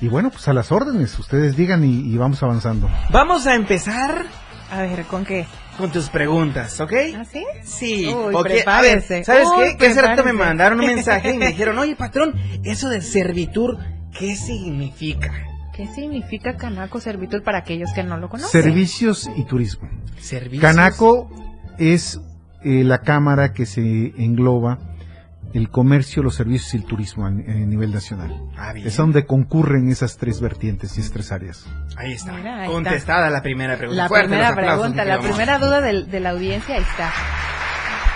Y 0.00 0.08
bueno, 0.08 0.30
pues 0.30 0.46
a 0.48 0.52
las 0.52 0.70
órdenes. 0.70 1.18
Ustedes 1.18 1.56
digan 1.56 1.84
y, 1.84 2.12
y 2.12 2.16
vamos 2.16 2.42
avanzando. 2.42 2.88
Vamos 3.10 3.46
a 3.46 3.54
empezar 3.54 4.26
A 4.70 4.82
ver, 4.82 5.04
¿con 5.04 5.24
qué? 5.24 5.46
con 5.78 5.92
tus 5.92 6.10
preguntas, 6.10 6.80
¿ok? 6.80 6.92
¿Ah, 7.16 7.24
sí? 7.24 7.44
Sí, 7.62 8.06
Uy, 8.08 8.34
ok. 8.34 8.50
A 8.66 8.82
ver. 8.82 9.00
¿sabes 9.00 9.46
Uy, 9.56 9.64
qué? 9.64 9.76
Que 9.76 9.86
hace 9.86 10.02
rato 10.02 10.24
me 10.24 10.32
mandaron 10.32 10.80
un 10.80 10.86
mensaje 10.94 11.34
y 11.34 11.38
me 11.38 11.46
dijeron, 11.48 11.78
oye, 11.78 11.94
patrón, 11.94 12.34
eso 12.64 12.88
de 12.88 13.00
servitur, 13.00 13.78
¿qué 14.18 14.34
significa? 14.34 15.32
¿Qué 15.74 15.86
significa 15.86 16.56
Canaco 16.56 17.00
Servitud 17.00 17.44
para 17.44 17.58
aquellos 17.58 17.92
que 17.94 18.02
no 18.02 18.18
lo 18.18 18.28
conocen? 18.28 18.50
Servicios 18.50 19.30
y 19.36 19.44
turismo. 19.44 19.88
Servicios. 20.18 20.60
Canaco 20.60 21.30
es 21.78 22.20
eh, 22.64 22.82
la 22.82 22.98
cámara 22.98 23.52
que 23.52 23.64
se 23.64 23.80
engloba 23.80 24.78
el 25.52 25.70
comercio, 25.70 26.22
los 26.22 26.34
servicios 26.34 26.74
y 26.74 26.76
el 26.78 26.84
turismo 26.84 27.24
a, 27.24 27.28
a 27.28 27.32
nivel 27.32 27.92
nacional. 27.92 28.40
Ah, 28.56 28.72
bien. 28.72 28.86
Es 28.86 28.96
donde 28.96 29.26
concurren 29.26 29.88
esas 29.88 30.16
tres 30.16 30.40
vertientes 30.40 30.96
y 30.96 31.00
esas 31.00 31.12
tres 31.12 31.32
áreas. 31.32 31.66
Ahí 31.96 32.12
está. 32.12 32.32
Mira, 32.32 32.62
ahí 32.62 32.68
Contestada 32.68 33.30
la 33.30 33.42
primera 33.42 33.76
pregunta. 33.76 34.02
La 34.02 34.08
Fuerte 34.08 34.28
primera 34.28 34.48
aplausos, 34.50 34.78
pregunta, 34.78 35.04
la 35.04 35.20
primera 35.20 35.58
duda 35.58 35.80
de, 35.80 36.20
la 36.20 36.30
audiencia, 36.30 36.74
ahí 36.74 36.82
está. 36.82 37.12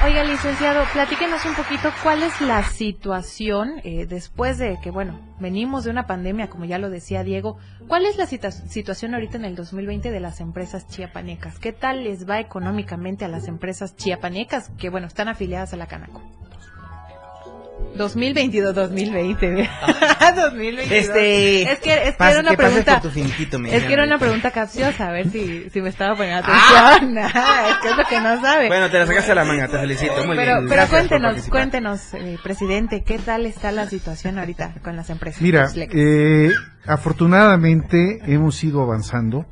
Oiga, 0.04 0.24
licenciado, 0.24 0.84
platíquenos 0.92 1.44
un 1.46 1.54
poquito 1.54 1.88
cuál 2.02 2.24
es 2.24 2.40
la 2.40 2.64
situación 2.64 3.74
eh, 3.84 4.06
después 4.06 4.58
de 4.58 4.78
que, 4.82 4.90
bueno, 4.90 5.20
venimos 5.38 5.84
de 5.84 5.90
una 5.90 6.06
pandemia, 6.06 6.50
como 6.50 6.64
ya 6.64 6.78
lo 6.78 6.90
decía 6.90 7.22
Diego. 7.22 7.58
¿Cuál 7.86 8.06
es 8.06 8.16
la 8.16 8.26
situación 8.26 9.14
ahorita 9.14 9.36
en 9.36 9.44
el 9.44 9.54
2020 9.54 10.10
de 10.10 10.18
las 10.18 10.40
empresas 10.40 10.88
chiapanecas? 10.88 11.60
¿Qué 11.60 11.72
tal 11.72 12.02
les 12.02 12.28
va 12.28 12.40
económicamente 12.40 13.24
a 13.24 13.28
las 13.28 13.46
empresas 13.46 13.94
chiapanecas 13.94 14.70
que, 14.76 14.90
bueno, 14.90 15.06
están 15.06 15.28
afiliadas 15.28 15.72
a 15.72 15.76
la 15.76 15.86
Canaco? 15.86 16.20
2022, 17.96 18.74
2020. 18.74 19.68
2022. 20.36 20.90
Este, 20.90 21.62
es 21.62 21.78
que, 21.80 22.08
es 22.08 22.16
que 22.16 22.24
era 22.24 22.40
una 22.40 22.54
pregunta. 22.56 23.02
es 23.70 23.84
que 23.84 23.92
era 23.92 24.04
una 24.04 24.18
pregunta 24.18 24.50
capciosa, 24.50 25.08
a 25.08 25.12
ver 25.12 25.28
si, 25.30 25.68
si 25.70 25.80
me 25.82 25.88
estaba 25.90 26.16
poniendo 26.16 26.42
atención. 26.46 27.18
Ah, 27.34 27.68
es 27.70 27.76
que 27.78 27.88
es 27.90 27.96
lo 27.96 28.04
que 28.04 28.20
no 28.20 28.40
sabe. 28.40 28.68
Bueno, 28.68 28.90
te 28.90 28.98
la 28.98 29.06
sacaste 29.06 29.32
a 29.32 29.34
la 29.34 29.44
manga, 29.44 29.68
te 29.68 29.78
felicito. 29.78 30.12
Muy 30.26 30.36
pero 30.36 30.56
bien. 30.58 30.68
pero 30.68 30.86
cuéntenos, 30.88 31.48
cuéntenos, 31.48 32.14
eh, 32.14 32.36
presidente, 32.42 33.02
¿qué 33.04 33.18
tal 33.18 33.46
está 33.46 33.72
la 33.72 33.86
situación 33.88 34.38
ahorita 34.38 34.74
con 34.82 34.96
las 34.96 35.10
empresas? 35.10 35.42
Mira, 35.42 35.68
eh, 35.76 36.50
afortunadamente 36.86 38.20
hemos 38.26 38.62
ido 38.64 38.82
avanzando. 38.82 39.46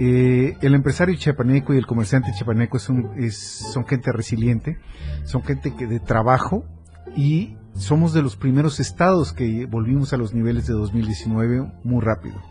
Eh, 0.00 0.54
el 0.62 0.74
empresario 0.74 1.16
chiapaneco 1.16 1.74
y 1.74 1.78
el 1.78 1.86
comerciante 1.86 2.30
chiapaneco 2.32 2.76
es 2.76 2.88
un- 2.88 3.10
es- 3.18 3.64
son 3.72 3.84
gente 3.86 4.12
resiliente, 4.12 4.78
son 5.24 5.42
gente 5.42 5.74
que 5.76 5.86
de 5.86 5.98
trabajo 5.98 6.64
y 7.16 7.56
somos 7.78 8.12
de 8.12 8.22
los 8.22 8.36
primeros 8.36 8.80
estados 8.80 9.32
que 9.32 9.66
volvimos 9.66 10.12
a 10.12 10.16
los 10.16 10.34
niveles 10.34 10.66
de 10.66 10.74
2019 10.74 11.72
muy 11.84 12.02
rápido. 12.02 12.42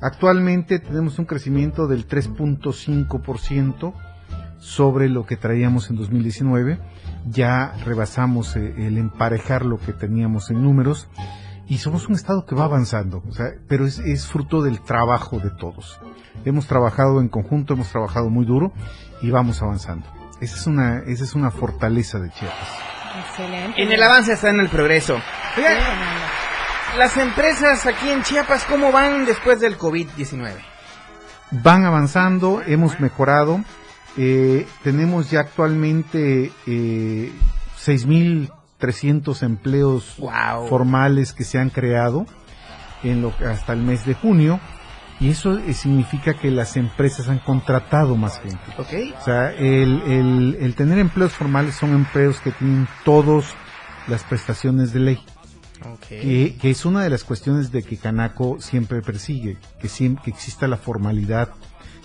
Actualmente 0.00 0.78
tenemos 0.78 1.18
un 1.18 1.24
crecimiento 1.24 1.86
del 1.86 2.06
3.5% 2.06 3.94
sobre 4.58 5.08
lo 5.08 5.24
que 5.24 5.36
traíamos 5.36 5.90
en 5.90 5.96
2019. 5.96 6.78
Ya 7.28 7.72
rebasamos 7.84 8.56
eh, 8.56 8.86
el 8.86 8.98
emparejar 8.98 9.64
lo 9.64 9.78
que 9.78 9.92
teníamos 9.92 10.50
en 10.50 10.62
números 10.62 11.08
y 11.68 11.78
somos 11.78 12.08
un 12.08 12.14
estado 12.14 12.44
que 12.46 12.54
va 12.54 12.64
avanzando, 12.64 13.22
o 13.28 13.32
sea, 13.32 13.46
pero 13.66 13.86
es, 13.86 14.26
fruto 14.26 14.62
del 14.62 14.80
trabajo 14.80 15.40
de 15.40 15.50
todos. 15.50 16.00
Hemos 16.44 16.66
trabajado 16.68 17.20
en 17.20 17.28
conjunto, 17.28 17.74
hemos 17.74 17.90
trabajado 17.90 18.30
muy 18.30 18.44
duro 18.44 18.72
y 19.20 19.30
vamos 19.30 19.62
avanzando. 19.62 20.06
Esa 20.40 20.56
es 20.56 20.66
una, 20.66 20.98
esa 21.00 21.24
es 21.24 21.34
una 21.34 21.50
fortaleza 21.50 22.20
de 22.20 22.30
Chiapas. 22.30 22.95
Excelente. 23.38 23.82
En 23.82 23.92
el 23.92 24.02
avance 24.02 24.32
está 24.32 24.50
en 24.50 24.60
el 24.60 24.68
progreso. 24.68 25.20
Oiga, 25.56 25.70
las 26.96 27.16
empresas 27.16 27.84
aquí 27.86 28.08
en 28.08 28.22
Chiapas, 28.22 28.64
¿cómo 28.64 28.90
van 28.92 29.26
después 29.26 29.60
del 29.60 29.76
COVID-19? 29.76 30.54
Van 31.50 31.84
avanzando, 31.84 32.62
hemos 32.66 32.98
mejorado. 33.00 33.60
Eh, 34.16 34.66
tenemos 34.82 35.30
ya 35.30 35.40
actualmente 35.40 36.50
eh, 36.66 37.32
6.300 37.84 39.42
empleos 39.42 40.14
Wow. 40.18 40.68
formales 40.68 41.32
que 41.34 41.44
se 41.44 41.58
han 41.58 41.68
creado 41.70 42.26
en 43.02 43.20
lo, 43.22 43.34
hasta 43.46 43.74
el 43.74 43.82
mes 43.82 44.06
de 44.06 44.14
junio. 44.14 44.58
Y 45.18 45.30
eso 45.30 45.58
eh, 45.58 45.72
significa 45.72 46.34
que 46.34 46.50
las 46.50 46.76
empresas 46.76 47.28
han 47.28 47.38
contratado 47.38 48.16
más 48.16 48.38
gente. 48.40 48.60
O 49.18 49.24
sea, 49.24 49.50
el, 49.52 50.02
el, 50.02 50.58
el 50.60 50.74
tener 50.74 50.98
empleos 50.98 51.32
formales 51.32 51.74
son 51.74 51.94
empleos 51.94 52.38
que 52.40 52.52
tienen 52.52 52.86
todas 53.04 53.46
las 54.08 54.22
prestaciones 54.24 54.92
de 54.92 55.00
ley. 55.00 55.18
Que, 56.08 56.56
que 56.60 56.70
es 56.70 56.84
una 56.84 57.02
de 57.02 57.10
las 57.10 57.22
cuestiones 57.24 57.70
de 57.72 57.82
que 57.82 57.96
Canaco 57.96 58.56
siempre 58.60 59.02
persigue, 59.02 59.56
que, 59.80 59.88
siem- 59.88 60.20
que 60.20 60.30
exista 60.30 60.66
la 60.66 60.76
formalidad, 60.78 61.50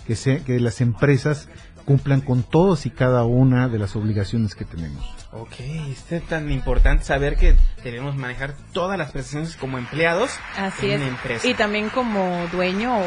que, 0.05 0.15
se, 0.15 0.43
que 0.43 0.59
las 0.59 0.81
empresas 0.81 1.47
cumplan 1.91 2.21
con 2.21 2.43
todos 2.43 2.85
y 2.85 2.89
cada 2.89 3.25
una 3.25 3.67
de 3.67 3.77
las 3.79 3.95
obligaciones 3.95 4.55
que 4.55 4.65
tenemos. 4.65 5.03
Ok, 5.33 5.53
es 5.59 6.03
tan 6.27 6.51
importante 6.51 7.03
saber 7.05 7.37
que 7.37 7.55
debemos 7.83 8.15
manejar 8.15 8.53
todas 8.73 8.97
las 8.97 9.11
prestaciones 9.11 9.55
como 9.55 9.77
empleados 9.77 10.31
Así 10.57 10.87
en 10.87 10.91
es. 10.91 10.99
una 11.01 11.07
empresa. 11.09 11.47
Y 11.47 11.53
también 11.53 11.89
como 11.89 12.45
dueño 12.51 12.97
o 12.97 13.03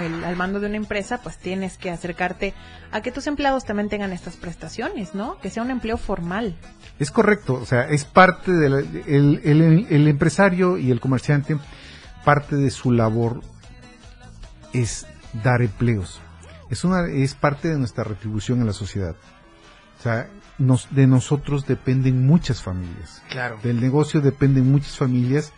el- 0.00 0.24
al 0.24 0.36
mando 0.36 0.60
de 0.60 0.66
una 0.68 0.76
empresa, 0.76 1.20
pues 1.22 1.38
tienes 1.38 1.76
que 1.76 1.90
acercarte 1.90 2.54
a 2.92 3.00
que 3.02 3.12
tus 3.12 3.26
empleados 3.26 3.64
también 3.64 3.88
tengan 3.88 4.12
estas 4.12 4.36
prestaciones, 4.36 5.14
¿no? 5.14 5.38
Que 5.40 5.50
sea 5.50 5.62
un 5.62 5.70
empleo 5.70 5.96
formal. 5.98 6.56
Es 6.98 7.10
correcto, 7.10 7.54
o 7.54 7.66
sea, 7.66 7.82
es 7.88 8.04
parte 8.04 8.52
del 8.52 8.72
el, 9.06 9.40
el- 9.44 9.86
el 9.90 10.08
empresario 10.08 10.78
y 10.78 10.90
el 10.90 11.00
comerciante, 11.00 11.58
parte 12.24 12.56
de 12.56 12.70
su 12.70 12.90
labor 12.92 13.42
es 14.72 15.06
dar 15.44 15.62
empleos. 15.62 16.20
Es 16.70 16.84
una 16.84 17.06
es 17.06 17.34
parte 17.34 17.68
de 17.68 17.78
nuestra 17.78 18.04
retribución 18.04 18.60
en 18.60 18.66
la 18.66 18.72
sociedad. 18.72 19.16
O 19.98 20.02
sea, 20.02 20.28
nos, 20.58 20.88
de 20.94 21.06
nosotros 21.06 21.66
dependen 21.66 22.26
muchas 22.26 22.62
familias. 22.62 23.22
Claro. 23.30 23.58
Del 23.62 23.80
negocio 23.80 24.20
dependen 24.20 24.70
muchas 24.70 24.96
familias 24.96 25.52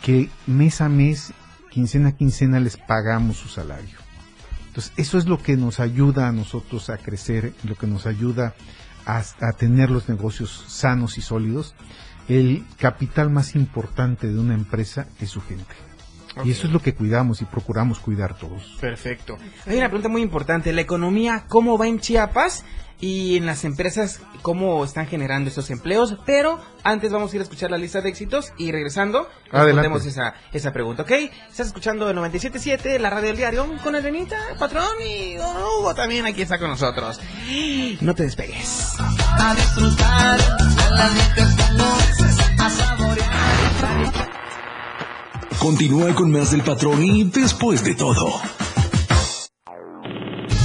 que 0.00 0.30
mes 0.46 0.80
a 0.80 0.88
mes, 0.88 1.32
quincena 1.70 2.10
a 2.10 2.12
quincena 2.12 2.60
les 2.60 2.76
pagamos 2.76 3.36
su 3.36 3.48
salario. 3.48 3.98
Entonces, 4.68 4.92
eso 4.96 5.18
es 5.18 5.26
lo 5.26 5.38
que 5.38 5.56
nos 5.56 5.80
ayuda 5.80 6.28
a 6.28 6.32
nosotros 6.32 6.88
a 6.88 6.96
crecer, 6.96 7.52
lo 7.62 7.74
que 7.74 7.86
nos 7.86 8.06
ayuda 8.06 8.54
a, 9.04 9.22
a 9.40 9.52
tener 9.52 9.90
los 9.90 10.08
negocios 10.08 10.64
sanos 10.68 11.18
y 11.18 11.22
sólidos. 11.22 11.74
El 12.28 12.64
capital 12.78 13.30
más 13.30 13.54
importante 13.54 14.28
de 14.28 14.38
una 14.38 14.54
empresa 14.54 15.06
es 15.20 15.30
su 15.30 15.42
gente. 15.42 15.74
Y 16.44 16.50
eso 16.50 16.66
es 16.66 16.72
lo 16.72 16.80
que 16.80 16.94
cuidamos 16.94 17.42
y 17.42 17.44
procuramos 17.44 18.00
cuidar 18.00 18.36
todos. 18.36 18.76
Perfecto. 18.80 19.36
Hay 19.66 19.76
una 19.76 19.88
pregunta 19.88 20.08
muy 20.08 20.22
importante. 20.22 20.72
La 20.72 20.80
economía, 20.80 21.44
¿cómo 21.48 21.76
va 21.78 21.86
en 21.86 22.00
Chiapas? 22.00 22.64
Y 23.00 23.36
en 23.36 23.46
las 23.46 23.64
empresas, 23.64 24.20
¿cómo 24.42 24.84
están 24.84 25.08
generando 25.08 25.48
estos 25.48 25.70
empleos? 25.70 26.16
Pero 26.24 26.60
antes 26.84 27.10
vamos 27.10 27.32
a 27.32 27.36
ir 27.36 27.40
a 27.40 27.42
escuchar 27.42 27.68
la 27.68 27.76
lista 27.76 28.00
de 28.00 28.08
éxitos 28.08 28.52
y 28.58 28.70
regresando 28.70 29.28
respondemos 29.50 30.06
esa, 30.06 30.34
esa 30.52 30.72
pregunta, 30.72 31.02
¿ok? 31.02 31.10
Estás 31.50 31.66
escuchando 31.66 32.08
el 32.08 32.16
97.7, 32.16 33.00
la 33.00 33.10
radio 33.10 33.26
del 33.26 33.36
diario, 33.36 33.66
con 33.82 33.96
Elenita, 33.96 34.38
patrón 34.56 34.86
y 35.04 35.34
don 35.34 35.56
Hugo 35.56 35.96
también 35.96 36.26
aquí 36.26 36.42
está 36.42 36.60
con 36.60 36.70
nosotros. 36.70 37.20
No 38.00 38.14
te 38.14 38.22
despegues. 38.22 38.94
A 39.00 39.52
disfrutar 39.56 40.38
las 40.92 41.12
a 42.60 42.70
saborear. 42.70 43.42
Continúa 45.62 46.12
con 46.16 46.32
más 46.32 46.50
del 46.50 46.62
patrón 46.62 47.04
y 47.04 47.22
después 47.22 47.84
de 47.84 47.94
todo. 47.94 48.32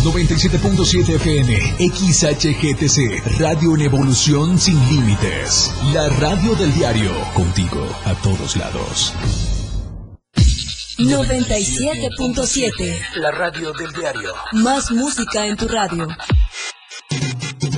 97.7 0.03 1.17
FM, 1.17 1.75
XHGTC, 1.77 3.39
Radio 3.39 3.75
en 3.75 3.81
Evolución 3.81 4.57
Sin 4.57 4.79
Límites. 4.89 5.71
La 5.93 6.09
radio 6.09 6.55
del 6.55 6.73
diario, 6.73 7.11
contigo 7.35 7.87
a 8.05 8.15
todos 8.15 8.55
lados. 8.55 9.13
97.7. 10.97 12.99
La 13.17 13.29
radio 13.29 13.73
del 13.73 13.93
diario. 13.93 14.33
Más 14.53 14.89
música 14.89 15.45
en 15.45 15.57
tu 15.57 15.67
radio. 15.67 16.07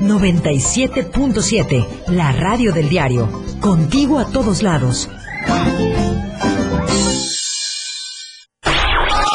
97.7, 0.00 1.86
la 2.08 2.32
radio 2.32 2.72
del 2.72 2.88
diario. 2.88 3.28
Contigo 3.60 4.18
a 4.18 4.24
todos 4.26 4.62
lados. 4.62 5.08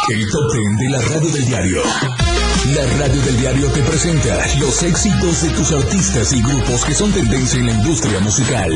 El 0.10 0.30
top 0.30 0.54
10 0.54 0.78
de 0.78 0.90
la 0.90 1.02
radio 1.02 1.30
del 1.30 1.46
diario. 1.48 1.82
La 2.76 2.84
radio 3.00 3.22
del 3.22 3.38
diario 3.38 3.68
te 3.68 3.82
presenta 3.82 4.44
los 4.60 4.82
éxitos 4.82 5.44
de 5.44 5.50
tus 5.50 5.72
artistas 5.72 6.34
y 6.34 6.42
grupos 6.42 6.84
que 6.84 6.94
son 6.96 7.12
tendencia 7.12 7.60
en 7.60 7.68
la 7.68 7.72
industria 7.74 8.20
musical. 8.22 8.72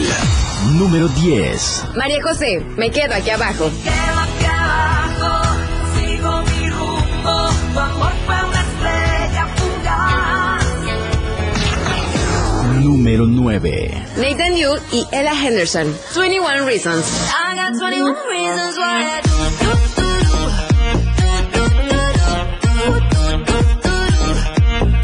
Número 0.74 1.08
10. 1.08 1.86
María 1.96 2.22
José, 2.22 2.64
me 2.78 2.92
quedo 2.92 3.16
aquí 3.16 3.32
abajo. 3.32 3.72
Número 13.10 13.26
9. 13.26 14.06
Nathan 14.18 14.56
Yu 14.56 14.76
y 14.92 15.04
Ella 15.12 15.34
Henderson. 15.34 15.92
21 16.14 16.68
Reasons. 16.68 17.06
I 17.36 17.56
got 17.56 17.74
21 17.76 18.16
reasons 18.30 18.78
why 18.78 19.04
I 19.04 19.22
do, 19.24 19.30
do, 19.60 19.74
do, 19.96 20.10
do. 20.30 20.38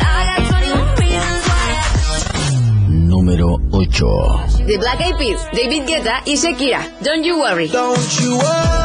I 0.02 0.26
got 0.30 0.41
21 0.52 0.96
reasons 0.98 1.41
why 1.50 1.65
I 1.65 2.94
Número 3.10 3.58
8. 3.74 4.68
The 4.68 4.78
Black 4.78 5.02
Eyed 5.02 5.18
Peas, 5.18 5.39
David 5.52 5.88
Guetta 5.88 6.22
y 6.28 6.38
Shakira. 6.38 6.88
Don't 7.02 7.24
you 7.24 7.39
worry. 7.39 7.70
Don't 7.70 8.22
you 8.22 8.38
worry. 8.38 8.85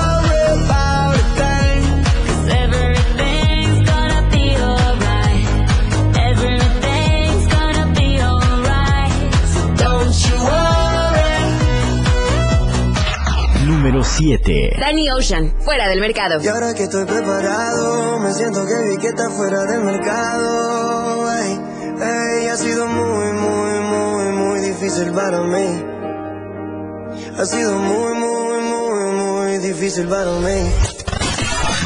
7. 14.03 14.77
Danny 14.79 15.11
Ocean, 15.11 15.53
fuera 15.61 15.89
del 15.89 16.01
mercado. 16.01 16.41
Y 16.43 16.47
ahora 16.47 16.75
que 16.75 16.85
estoy 16.85 17.05
preparado, 17.05 18.21
me 18.21 18.33
siento 18.33 18.65
que 18.65 18.89
vi 18.89 18.97
que 18.99 19.09
está 19.09 19.29
fuera 19.31 19.65
del 19.65 19.81
mercado. 19.83 21.33
Ey, 21.33 21.59
ey, 22.01 22.47
ha 22.47 22.57
sido 22.57 22.87
muy, 22.87 23.33
muy, 23.33 23.81
muy, 23.81 24.37
muy 24.37 24.61
difícil 24.61 25.11
para 25.13 25.43
mí. 25.43 25.83
Ha 27.37 27.45
sido 27.45 27.77
muy, 27.79 28.15
muy, 28.15 28.61
muy, 28.63 29.11
muy 29.13 29.59
difícil 29.59 30.07
para 30.07 30.31
mí. 30.39 30.71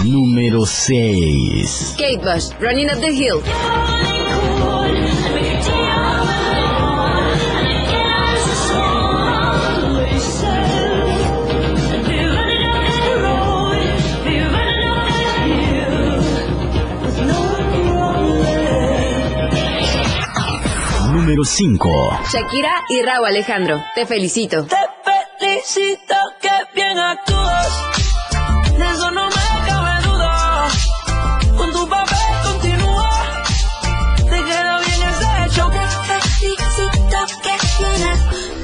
Número 0.05 0.67
6. 0.67 1.95
Kate 1.97 2.19
Bush, 2.19 2.51
Running 2.61 2.91
Up 2.91 3.01
the 3.01 3.11
Hill. 3.11 3.41
Número 21.25 21.43
5. 21.43 22.21
Shakira 22.31 22.71
y 22.91 23.01
Raúl 23.01 23.25
Alejandro, 23.25 23.83
te 23.95 24.05
felicito. 24.05 24.67
Te 24.67 24.77
felicito 25.39 26.15
que 26.39 26.51
bien 26.75 26.99
actúas. 26.99 27.69
De 28.77 28.91
eso 28.91 29.11
no 29.11 29.25
me 29.25 29.67
cabe 29.67 30.03
duda. 30.07 30.69
Con 31.57 31.73
tu 31.73 31.89
papel 31.89 32.19
continúa. 32.43 33.43
Te 34.17 34.37
queda 34.37 34.79
bien 34.81 35.03
ese 35.09 35.47
hecho. 35.47 35.71
Te 35.71 36.21
felicito 36.29 37.19
que 37.43 37.55
bien 37.79 38.03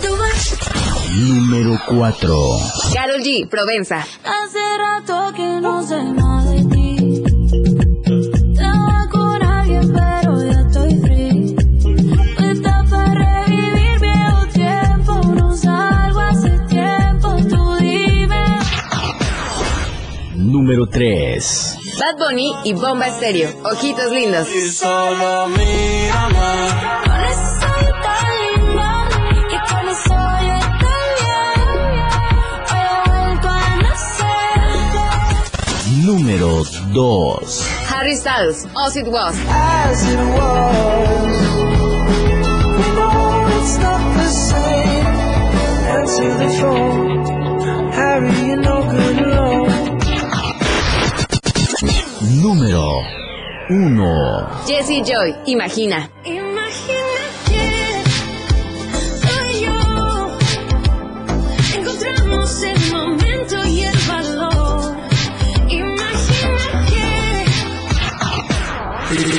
actúas. 0.02 0.58
Número 1.16 1.80
4. 1.88 2.36
Carol 2.92 3.22
G, 3.22 3.48
Provenza. 3.48 4.00
Hace 4.00 4.58
rato 4.76 5.32
que 5.34 5.46
no 5.62 5.82
sé 5.82 6.04
nada 6.04 6.49
Número 20.70 20.86
3. 20.86 21.78
Bad 21.98 22.16
Bunny 22.16 22.54
y 22.62 22.74
Bomba 22.74 23.08
Estéreo, 23.08 23.50
ojitos 23.64 24.12
lindos. 24.12 24.46
Y 24.54 24.70
solo 24.70 25.48
mírame. 25.48 26.38
Número 36.04 36.62
2. 36.92 37.66
Harry 37.88 38.14
Styles, 38.14 38.64
As 38.76 38.94
It 38.94 39.08
Was. 39.08 39.34
As 39.48 40.04
it 40.04 40.18
was. 40.38 41.00
Número 52.40 53.02
1. 53.68 54.64
Jesse 54.66 55.02
Joy, 55.04 55.34
Imagina. 55.44 56.10
Imagina 56.24 57.20
que 57.46 58.02
tú 59.20 59.28
y 59.52 59.60
yo 59.60 59.76
encontramos 61.76 62.62
el 62.62 62.80
momento 62.92 63.56
y 63.66 63.82
el 63.82 63.94
valor. 64.08 64.96
Imagina 65.68 66.86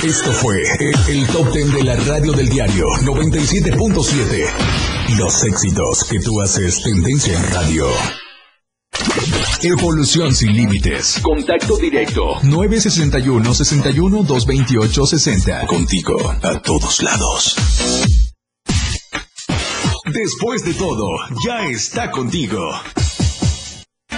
que 0.02 0.08
Esto 0.08 0.32
fue 0.34 0.62
el, 0.80 0.94
el 1.18 1.26
top 1.28 1.52
10 1.52 1.74
de 1.74 1.84
la 1.84 1.96
radio 1.96 2.34
del 2.34 2.50
diario 2.50 2.86
97.7. 3.02 4.48
Los 5.18 5.44
éxitos 5.44 6.04
que 6.04 6.20
tú 6.20 6.40
haces 6.40 6.84
tendencia 6.84 7.36
en 7.36 7.52
radio. 7.52 7.88
Evolución 9.64 10.34
sin 10.34 10.54
límites. 10.54 11.20
Contacto 11.22 11.78
directo. 11.78 12.40
961 12.42 13.54
61 13.54 14.24
228 14.24 15.06
60. 15.06 15.68
Contigo 15.68 16.36
a 16.42 16.60
todos 16.62 17.04
lados. 17.04 17.56
Después 20.06 20.66
de 20.66 20.74
todo, 20.74 21.08
ya 21.46 21.68
está 21.68 22.10
contigo. 22.10 22.72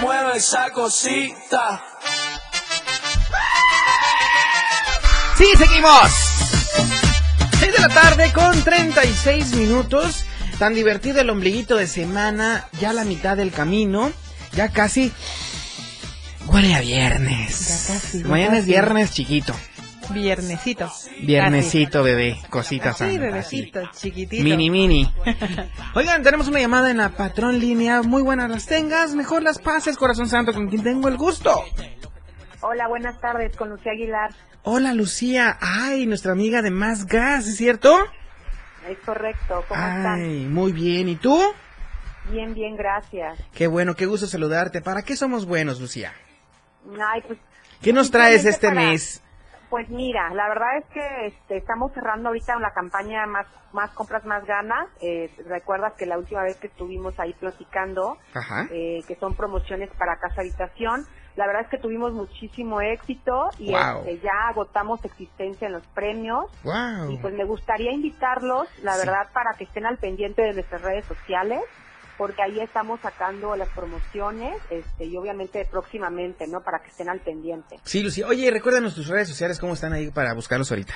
mueve 0.00 0.38
esa 0.38 0.70
cosita. 0.70 1.84
Sí, 5.36 5.44
seguimos. 5.58 6.10
6 7.58 7.72
de 7.72 7.78
la 7.80 7.88
tarde 7.88 8.32
con 8.32 8.64
36 8.64 9.56
minutos. 9.56 10.24
Tan 10.58 10.72
divertido 10.72 11.20
el 11.20 11.28
ombliguito 11.28 11.76
de 11.76 11.86
semana. 11.86 12.66
Ya 12.80 12.94
la 12.94 13.04
mitad 13.04 13.36
del 13.36 13.50
camino. 13.50 14.10
Ya 14.56 14.68
casi. 14.70 15.12
Huele 16.46 16.74
a 16.74 16.80
viernes. 16.80 17.86
Ya 17.88 17.94
casi, 17.94 18.22
ya 18.22 18.28
Mañana 18.28 18.54
es 18.54 18.60
casi. 18.60 18.70
viernes 18.70 19.12
chiquito. 19.12 19.54
Viernesito. 20.10 20.92
Viernesito, 21.22 22.02
bebé. 22.02 22.38
Cositas 22.50 22.98
Sí, 22.98 23.16
bebecito, 23.16 23.80
chiquitito. 23.96 24.44
Mini, 24.44 24.68
mini. 24.68 25.10
Oigan, 25.94 26.22
tenemos 26.22 26.46
una 26.46 26.60
llamada 26.60 26.90
en 26.90 26.98
la 26.98 27.08
patrón 27.10 27.58
línea. 27.58 28.02
Muy 28.02 28.20
buenas 28.22 28.50
las 28.50 28.66
tengas. 28.66 29.14
Mejor 29.14 29.42
las 29.42 29.58
pases, 29.58 29.96
corazón 29.96 30.28
santo, 30.28 30.52
con 30.52 30.68
quien 30.68 30.82
tengo 30.82 31.08
el 31.08 31.16
gusto. 31.16 31.64
Hola, 32.60 32.86
buenas 32.88 33.18
tardes, 33.20 33.56
con 33.56 33.70
Lucía 33.70 33.92
Aguilar. 33.92 34.34
Hola, 34.62 34.92
Lucía. 34.92 35.56
Ay, 35.60 36.06
nuestra 36.06 36.32
amiga 36.32 36.60
de 36.60 36.70
Más 36.70 37.06
Gas, 37.06 37.46
¿es 37.46 37.56
cierto? 37.56 37.98
Es 38.88 38.98
correcto, 39.06 39.64
¿cómo 39.68 39.80
están? 39.80 40.20
Ay, 40.20 40.44
muy 40.44 40.72
bien. 40.72 41.08
¿Y 41.08 41.16
tú? 41.16 41.42
Bien, 42.30 42.54
bien, 42.54 42.76
gracias. 42.76 43.38
Qué 43.54 43.66
bueno, 43.66 43.94
qué 43.94 44.06
gusto 44.06 44.26
saludarte. 44.26 44.80
¿Para 44.80 45.02
qué 45.02 45.16
somos 45.16 45.46
buenos, 45.46 45.80
Lucía? 45.80 46.12
Ay, 47.00 47.22
pues, 47.26 47.38
¿Qué 47.82 47.92
nos 47.92 48.10
traes 48.10 48.44
este 48.44 48.68
para- 48.68 48.80
mes? 48.80 49.20
Pues 49.70 49.88
mira, 49.88 50.32
la 50.34 50.46
verdad 50.48 50.76
es 50.78 50.84
que 50.92 51.26
este, 51.26 51.56
estamos 51.56 51.92
cerrando 51.94 52.28
ahorita 52.28 52.56
la 52.60 52.72
campaña 52.72 53.26
más, 53.26 53.46
más 53.72 53.90
compras, 53.90 54.24
más 54.24 54.44
ganas. 54.46 54.86
Eh, 55.00 55.30
Recuerdas 55.48 55.94
que 55.94 56.06
la 56.06 56.16
última 56.16 56.42
vez 56.44 56.56
que 56.58 56.68
estuvimos 56.68 57.18
ahí 57.18 57.32
platicando, 57.32 58.16
eh, 58.70 59.02
que 59.08 59.16
son 59.16 59.34
promociones 59.34 59.90
para 59.98 60.16
casa 60.20 60.42
habitación, 60.42 61.04
la 61.34 61.46
verdad 61.48 61.62
es 61.62 61.68
que 61.70 61.78
tuvimos 61.78 62.12
muchísimo 62.12 62.80
éxito 62.82 63.50
y 63.58 63.72
Wow. 63.72 64.00
este, 64.06 64.20
ya 64.20 64.48
agotamos 64.48 65.04
existencia 65.04 65.66
en 65.66 65.72
los 65.72 65.86
premios. 65.88 66.44
Wow. 66.62 67.10
Y 67.10 67.16
pues 67.18 67.34
me 67.34 67.44
gustaría 67.44 67.90
invitarlos, 67.90 68.68
la 68.82 68.92
Sí. 68.92 68.98
verdad, 69.06 69.28
para 69.32 69.54
que 69.58 69.64
estén 69.64 69.86
al 69.86 69.98
pendiente 69.98 70.42
de 70.42 70.52
nuestras 70.54 70.82
redes 70.82 71.04
sociales, 71.06 71.60
porque 72.16 72.42
ahí 72.42 72.60
estamos 72.60 73.00
sacando 73.00 73.56
las 73.56 73.68
promociones, 73.70 74.60
este, 74.70 75.04
y 75.04 75.16
obviamente 75.16 75.66
próximamente, 75.70 76.46
¿no? 76.46 76.62
Para 76.62 76.80
que 76.80 76.88
estén 76.88 77.08
al 77.08 77.20
pendiente. 77.20 77.78
Sí, 77.84 78.02
Lucía. 78.02 78.26
Oye, 78.26 78.50
recuérdanos 78.50 78.94
tus 78.94 79.08
redes 79.08 79.28
sociales, 79.28 79.58
cómo 79.58 79.74
están 79.74 79.92
ahí 79.92 80.10
para 80.10 80.34
buscarlos 80.34 80.70
ahorita. 80.70 80.94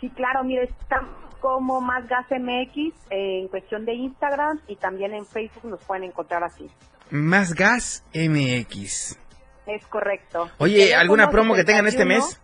Sí, 0.00 0.10
claro, 0.10 0.42
mire, 0.44 0.64
estamos 0.64 1.10
como 1.40 1.80
Más 1.80 2.06
Gas 2.08 2.26
MX 2.30 2.94
eh, 3.10 3.40
en 3.40 3.48
cuestión 3.48 3.84
de 3.84 3.94
Instagram 3.94 4.60
y 4.68 4.76
también 4.76 5.12
en 5.12 5.26
Facebook 5.26 5.64
nos 5.64 5.82
pueden 5.84 6.04
encontrar 6.04 6.42
así. 6.44 6.70
Más 7.10 7.54
Gas 7.54 8.04
MX. 8.14 9.18
Es 9.66 9.86
correcto. 9.86 10.50
Oye, 10.58 10.94
¿alguna 10.94 11.30
promo 11.30 11.54
que 11.54 11.64
tengan 11.64 11.86
este 11.86 12.02
71. 12.02 12.26
mes? 12.26 12.41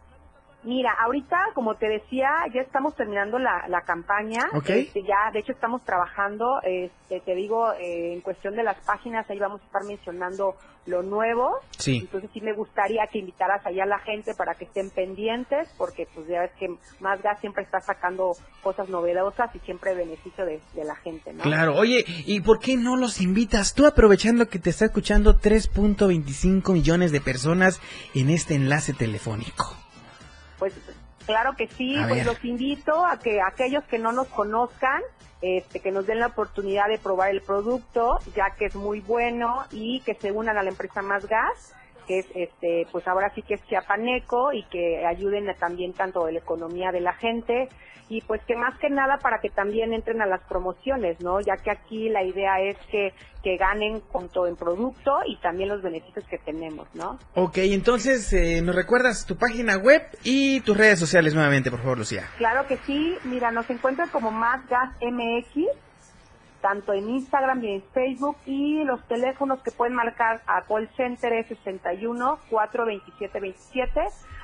Mira, 0.69 0.93
ahorita, 1.01 1.53
como 1.55 1.77
te 1.77 1.89
decía, 1.89 2.29
ya 2.53 2.61
estamos 2.61 2.95
terminando 2.95 3.39
la, 3.39 3.67
la 3.69 3.81
campaña. 3.81 4.51
Ok. 4.53 4.69
Este, 4.69 5.03
ya, 5.03 5.31
de 5.33 5.39
hecho, 5.39 5.53
estamos 5.53 5.83
trabajando, 5.83 6.61
este, 6.63 7.21
te 7.21 7.35
digo, 7.35 7.73
eh, 7.73 8.13
en 8.13 8.21
cuestión 8.21 8.55
de 8.55 8.63
las 8.65 8.77
páginas, 8.85 9.25
ahí 9.31 9.39
vamos 9.39 9.63
a 9.63 9.65
estar 9.65 9.83
mencionando 9.85 10.57
lo 10.85 11.03
nuevo. 11.03 11.55
Sí. 11.79 12.01
Entonces 12.03 12.29
sí 12.35 12.43
me 12.43 12.53
gustaría 12.53 13.07
que 13.11 13.19
invitaras 13.19 13.65
allá 13.65 13.85
a 13.85 13.87
la 13.87 13.99
gente 14.01 14.35
para 14.35 14.57
que 14.57 14.67
estén 14.67 14.91
pendientes, 14.91 15.71
porque 15.79 16.07
pues 16.15 16.29
ya 16.29 16.43
ves 16.43 16.53
que 16.61 16.69
Más 17.01 17.23
Gas 17.23 17.41
siempre 17.41 17.63
está 17.63 17.81
sacando 17.81 18.33
cosas 18.63 18.91
novedosas 18.91 19.49
y 19.55 19.61
siempre 19.61 19.95
beneficio 19.95 20.45
de, 20.45 20.61
de 20.75 20.85
la 20.85 20.97
gente, 20.97 21.33
¿no? 21.33 21.45
Claro, 21.45 21.77
oye, 21.77 22.05
¿y 22.27 22.43
por 22.43 22.59
qué 22.59 22.77
no 22.77 22.97
los 22.97 23.23
invitas? 23.23 23.73
Tú 23.73 23.87
aprovechando 23.87 24.49
que 24.49 24.59
te 24.59 24.69
está 24.69 24.85
escuchando 24.85 25.39
3.25 25.39 26.75
millones 26.75 27.11
de 27.11 27.23
personas 27.23 27.81
en 28.15 28.29
este 28.29 28.55
enlace 28.55 28.93
telefónico. 28.93 29.75
Pues 30.59 30.75
claro 31.27 31.55
que 31.57 31.69
sí, 31.69 31.97
A 31.97 32.07
pues 32.09 32.17
ver. 32.19 32.27
los 32.27 32.45
invito 32.45 33.05
a 33.05 33.19
que 33.19 33.41
aquellos 33.41 33.85
que 33.85 33.99
no 33.99 34.13
nos 34.13 34.29
conozcan, 34.29 35.03
este, 35.41 35.81
que 35.81 35.93
nos 35.93 36.07
den 36.07 36.19
la 36.21 36.27
oportunidad 36.29 36.89
de 36.89 36.99
probar 36.99 37.31
el 37.31 37.43
producto, 37.43 38.19
ya 38.35 38.51
que 38.59 38.67
es 38.67 38.75
muy 38.75 39.01
bueno 39.01 39.65
y 39.71 40.01
que 40.01 40.15
se 40.15 40.33
unan 40.33 40.59
a 40.59 40.63
la 40.63 40.71
empresa 40.71 41.03
Más 41.03 41.27
Gas. 41.27 41.75
Que 42.09 42.21
es 42.21 42.27
este 42.35 42.87
pues 42.91 43.07
ahora 43.07 43.31
sí 43.35 43.43
que 43.43 43.55
es 43.55 43.65
chiapaneco 43.67 44.53
y 44.53 44.65
que 44.65 45.07
ayuden 45.07 45.49
a 45.51 45.55
también 45.55 45.93
tanto 45.93 46.25
a 46.25 46.33
la 46.33 46.39
economía 46.39 46.91
de 46.91 47.01
la 47.01 47.13
gente 47.13 47.69
y 48.09 48.23
pues 48.23 48.41
que 48.47 48.57
más 48.57 48.79
que 48.79 48.89
nada 48.89 49.19
para 49.19 49.41
que 49.41 49.51
también 49.51 49.93
entren 49.93 50.23
a 50.23 50.27
las 50.27 50.41
promociones, 50.45 51.21
¿no? 51.21 51.41
Ya 51.41 51.57
que 51.57 51.71
aquí 51.71 52.09
la 52.09 52.25
idea 52.25 52.61
es 52.61 52.77
que, 52.91 53.13
que 53.43 53.57
ganen 53.57 54.01
con 54.01 54.29
todo 54.31 54.47
en 54.47 54.57
producto 54.57 55.19
y 55.27 55.37
también 55.37 55.69
los 55.69 55.83
beneficios 55.83 56.25
que 56.29 56.39
tenemos, 56.39 56.89
¿no? 56.95 57.19
Ok, 57.35 57.59
entonces 57.59 58.33
eh, 58.33 58.63
nos 58.63 58.75
recuerdas 58.75 59.27
tu 59.27 59.37
página 59.37 59.77
web 59.77 60.03
y 60.25 60.61
tus 60.61 60.77
redes 60.77 60.99
sociales 60.99 61.35
nuevamente, 61.35 61.71
por 61.71 61.81
favor, 61.81 61.99
Lucía. 61.99 62.25
Claro 62.39 62.67
que 62.67 62.79
sí, 62.79 63.15
mira, 63.25 63.51
nos 63.51 63.69
encuentran 63.69 64.09
como 64.09 64.31
Más 64.31 64.67
Gas 64.69 64.91
MX, 65.03 65.67
tanto 66.61 66.93
en 66.93 67.09
Instagram 67.09 67.63
y 67.65 67.75
en 67.75 67.83
Facebook, 67.95 68.37
y 68.47 68.85
los 68.85 69.07
teléfonos 69.09 69.63
que 69.63 69.71
pueden 69.71 69.95
marcar 69.95 70.43
a 70.47 70.63
call 70.63 70.89
center 70.97 71.33
es 71.33 71.49
61 71.49 72.39
427 72.51 73.41
27 73.41 74.01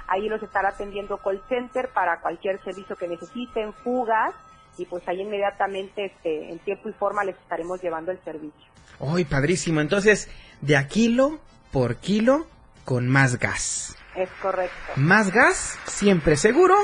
Ahí 0.07 0.29
los 0.29 0.43
estará 0.43 0.71
atendiendo 0.71 1.19
call 1.19 1.43
center 1.49 1.89
para 1.95 2.21
cualquier 2.21 2.63
servicio 2.63 2.97
que 2.97 3.09
necesiten, 3.09 3.73
fugas, 3.73 4.35
y 4.77 4.85
pues 4.85 5.07
ahí 5.09 5.23
inmediatamente 5.23 6.07
este, 6.07 6.51
en 6.53 6.59
tiempo 6.61 6.89
y 6.89 6.93
forma 6.93 7.25
les 7.25 7.37
estaremos 7.37 7.81
llevando 7.81 8.13
el 8.13 8.23
servicio. 8.23 8.71
¡Uy, 8.99 9.25
padrísimo! 9.25 9.81
Entonces, 9.81 10.29
de 10.61 10.77
a 10.77 10.89
kilo 10.89 11.39
por 11.73 11.97
kilo 11.97 12.47
con 12.85 13.09
más 13.09 13.39
gas. 13.39 13.97
Es 14.15 14.29
correcto. 14.43 14.77
Más 14.97 15.33
gas, 15.33 15.79
siempre 15.87 16.37
seguro. 16.37 16.75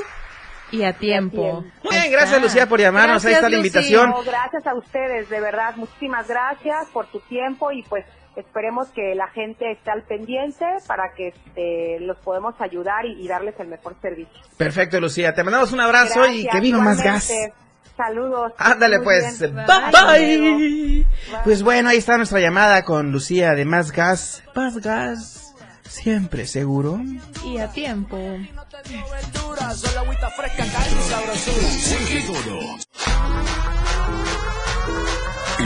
Y 0.71 0.83
a 0.83 0.93
tiempo. 0.93 1.63
Muy 1.83 1.95
bien, 1.95 2.11
gracias 2.11 2.41
Lucía 2.41 2.67
por 2.67 2.79
llamarnos. 2.79 3.25
Ahí 3.25 3.33
está 3.33 3.49
la 3.49 3.57
invitación. 3.57 4.13
gracias 4.25 4.65
a 4.65 4.75
ustedes, 4.75 5.29
de 5.29 5.39
verdad. 5.41 5.75
Muchísimas 5.75 6.27
gracias 6.27 6.87
por 6.93 7.07
tu 7.07 7.19
tiempo 7.21 7.71
y 7.71 7.83
pues 7.83 8.05
esperemos 8.35 8.89
que 8.89 9.13
la 9.15 9.27
gente 9.27 9.71
esté 9.71 9.91
al 9.91 10.03
pendiente 10.03 10.65
para 10.87 11.11
que 11.15 11.29
este, 11.29 11.99
los 11.99 12.17
podemos 12.19 12.55
ayudar 12.59 13.05
y, 13.05 13.27
darles 13.27 13.59
el 13.59 13.67
mejor 13.67 13.95
servicio. 14.01 14.39
Perfecto, 14.57 14.99
Lucía. 14.99 15.33
Te 15.33 15.43
mandamos 15.43 15.73
un 15.73 15.81
abrazo 15.81 16.25
y 16.27 16.47
que 16.47 16.59
viva 16.59 16.79
más 16.79 17.03
gas. 17.03 17.31
Saludos. 17.97 18.53
Ándale 18.57 18.99
pues. 18.99 19.39
Bye. 19.39 19.57
Bye. 19.91 21.07
Pues 21.43 21.61
bueno, 21.61 21.89
ahí 21.89 21.97
está 21.97 22.17
nuestra 22.17 22.39
llamada 22.39 22.83
con 22.83 23.11
Lucía 23.11 23.51
de 23.51 23.65
Más 23.65 23.91
Gas. 23.91 24.43
Más 24.55 24.77
Gas. 24.77 25.50
Siempre 25.91 26.47
seguro. 26.47 27.01
Y 27.45 27.57
a 27.57 27.67
tiempo. 27.69 28.17
El 28.17 28.47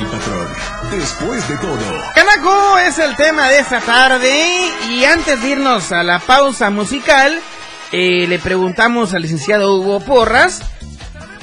patrón, 0.07 0.47
después 0.91 1.47
de 1.47 1.57
todo. 1.57 1.77
Canaco 2.15 2.79
es 2.79 2.97
el 2.97 3.15
tema 3.15 3.49
de 3.49 3.59
esta 3.59 3.79
tarde 3.81 4.71
y 4.89 5.05
antes 5.05 5.41
de 5.41 5.49
irnos 5.49 5.91
a 5.91 6.01
la 6.01 6.17
pausa 6.17 6.71
musical, 6.71 7.39
eh, 7.91 8.25
le 8.27 8.39
preguntamos 8.39 9.13
al 9.13 9.21
licenciado 9.21 9.79
Hugo 9.79 9.99
Porras 9.99 10.63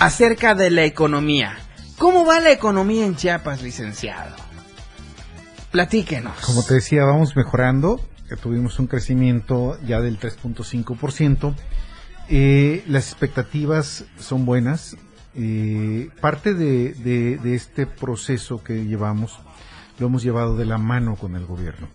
acerca 0.00 0.56
de 0.56 0.70
la 0.70 0.84
economía. 0.84 1.56
¿Cómo 1.98 2.26
va 2.26 2.40
la 2.40 2.50
economía 2.50 3.06
en 3.06 3.14
Chiapas, 3.14 3.62
licenciado? 3.62 4.34
Platíquenos. 5.70 6.36
Como 6.44 6.64
te 6.64 6.74
decía, 6.74 7.04
vamos 7.04 7.36
mejorando. 7.36 8.00
Tuvimos 8.36 8.78
un 8.78 8.86
crecimiento 8.86 9.78
ya 9.86 10.00
del 10.00 10.18
3.5%. 10.18 11.54
Eh, 12.28 12.84
las 12.86 13.08
expectativas 13.10 14.04
son 14.18 14.44
buenas. 14.44 14.96
Eh, 15.34 16.10
parte 16.20 16.54
de, 16.54 17.54
este 17.54 17.86
proceso 17.86 18.62
que 18.62 18.84
llevamos 18.84 19.38
lo 19.98 20.06
hemos 20.06 20.22
llevado 20.22 20.56
de 20.56 20.66
la 20.66 20.78
mano 20.78 21.16
con 21.16 21.36
el 21.36 21.46
gobierno. 21.46 21.88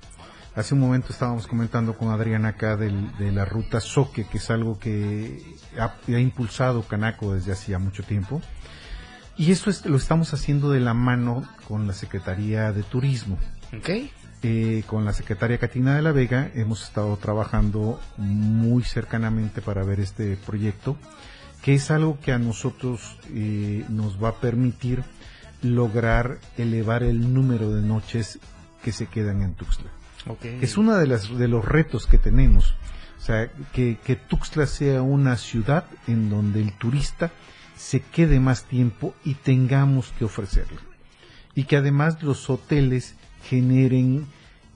Hace 0.55 0.73
un 0.73 0.79
momento 0.79 1.09
estábamos 1.11 1.45
comentando 1.45 1.95
con 1.95 2.09
Adriana 2.09 2.49
acá 2.49 2.77
del, 2.77 3.15
de 3.17 3.31
la 3.31 3.45
ruta 3.45 3.79
Soque, 3.79 4.25
que 4.25 4.37
es 4.37 4.49
algo 4.49 4.79
que 4.79 5.39
ha, 5.77 6.19
impulsado 6.19 6.81
Canaco 6.81 7.33
desde 7.33 7.51
hacía 7.51 7.77
mucho 7.77 8.01
tiempo. 8.03 8.41
Y 9.37 9.51
eso 9.51 9.69
lo 9.85 9.97
estamos 9.97 10.33
haciendo 10.33 10.71
de 10.71 10.79
la 10.79 10.95
mano 10.95 11.47
con 11.67 11.85
la 11.85 11.93
Secretaría 11.93 12.71
de 12.71 12.81
Turismo. 12.81 13.37
Okay. 13.77 14.11
Eh, 14.43 14.83
con 14.85 15.03
la 15.03 15.13
secretaria 15.13 15.57
Catina 15.57 15.95
de 15.95 16.03
la 16.03 16.11
Vega 16.11 16.51
hemos 16.53 16.83
estado 16.83 17.17
trabajando 17.17 17.99
muy 18.17 18.83
cercanamente 18.83 19.63
para 19.63 19.83
ver 19.83 19.99
este 19.99 20.37
proyecto 20.37 20.95
que 21.67 21.73
es 21.73 21.91
algo 21.91 22.17
que 22.21 22.31
a 22.31 22.39
nosotros 22.39 23.17
eh, 23.33 23.83
nos 23.89 24.23
va 24.23 24.29
a 24.29 24.35
permitir 24.35 25.03
lograr 25.61 26.39
elevar 26.57 27.03
el 27.03 27.33
número 27.33 27.73
de 27.73 27.81
noches 27.81 28.39
que 28.81 28.93
se 28.93 29.07
quedan 29.07 29.41
en 29.41 29.53
Tuxtla. 29.53 29.91
Es 30.61 30.77
uno 30.77 30.95
de, 30.95 31.07
las, 31.07 31.35
de 31.37 31.49
los 31.49 31.65
retos 31.65 32.07
que 32.07 32.17
tenemos. 32.17 32.73
O 33.17 33.21
sea, 33.21 33.51
que, 33.73 33.97
que 34.01 34.15
Tuxtla 34.15 34.65
sea 34.65 35.01
una 35.01 35.35
ciudad 35.35 35.83
en 36.07 36.29
donde 36.29 36.61
el 36.61 36.71
turista 36.71 37.31
se 37.75 37.99
quede 37.99 38.39
más 38.39 38.63
tiempo 38.63 39.13
y 39.25 39.33
tengamos 39.33 40.13
que 40.17 40.23
ofrecerle. 40.23 40.79
Y 41.53 41.65
que 41.65 41.75
además 41.75 42.23
los 42.23 42.49
hoteles 42.49 43.16
generen 43.49 44.27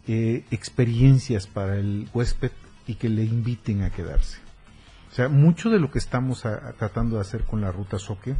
eh, 0.08 0.44
experiencias 0.52 1.48
para 1.48 1.78
el 1.78 2.10
huésped 2.14 2.52
y 2.88 2.96
que 2.96 3.10
le 3.10 3.24
inviten 3.24 3.84
a 3.84 3.90
quedarse. 3.90 4.40
O 5.12 5.14
sea, 5.14 5.28
mucho 5.30 5.70
de 5.70 5.80
lo 5.80 5.92
que 5.92 6.00
estamos 6.00 6.44
tratando 6.78 7.16
de 7.16 7.22
hacer 7.22 7.44
con 7.44 7.62
la 7.62 7.72
ruta 7.72 8.00
Soque 8.00 8.36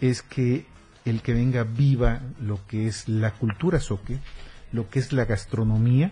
es 0.00 0.22
que 0.22 0.66
el 1.04 1.22
que 1.22 1.34
venga 1.34 1.64
viva 1.64 2.20
lo 2.40 2.66
que 2.66 2.86
es 2.86 3.08
la 3.08 3.32
cultura 3.32 3.80
Soque, 3.80 4.18
lo 4.72 4.88
que 4.88 4.98
es 4.98 5.12
la 5.12 5.26
gastronomía 5.26 6.10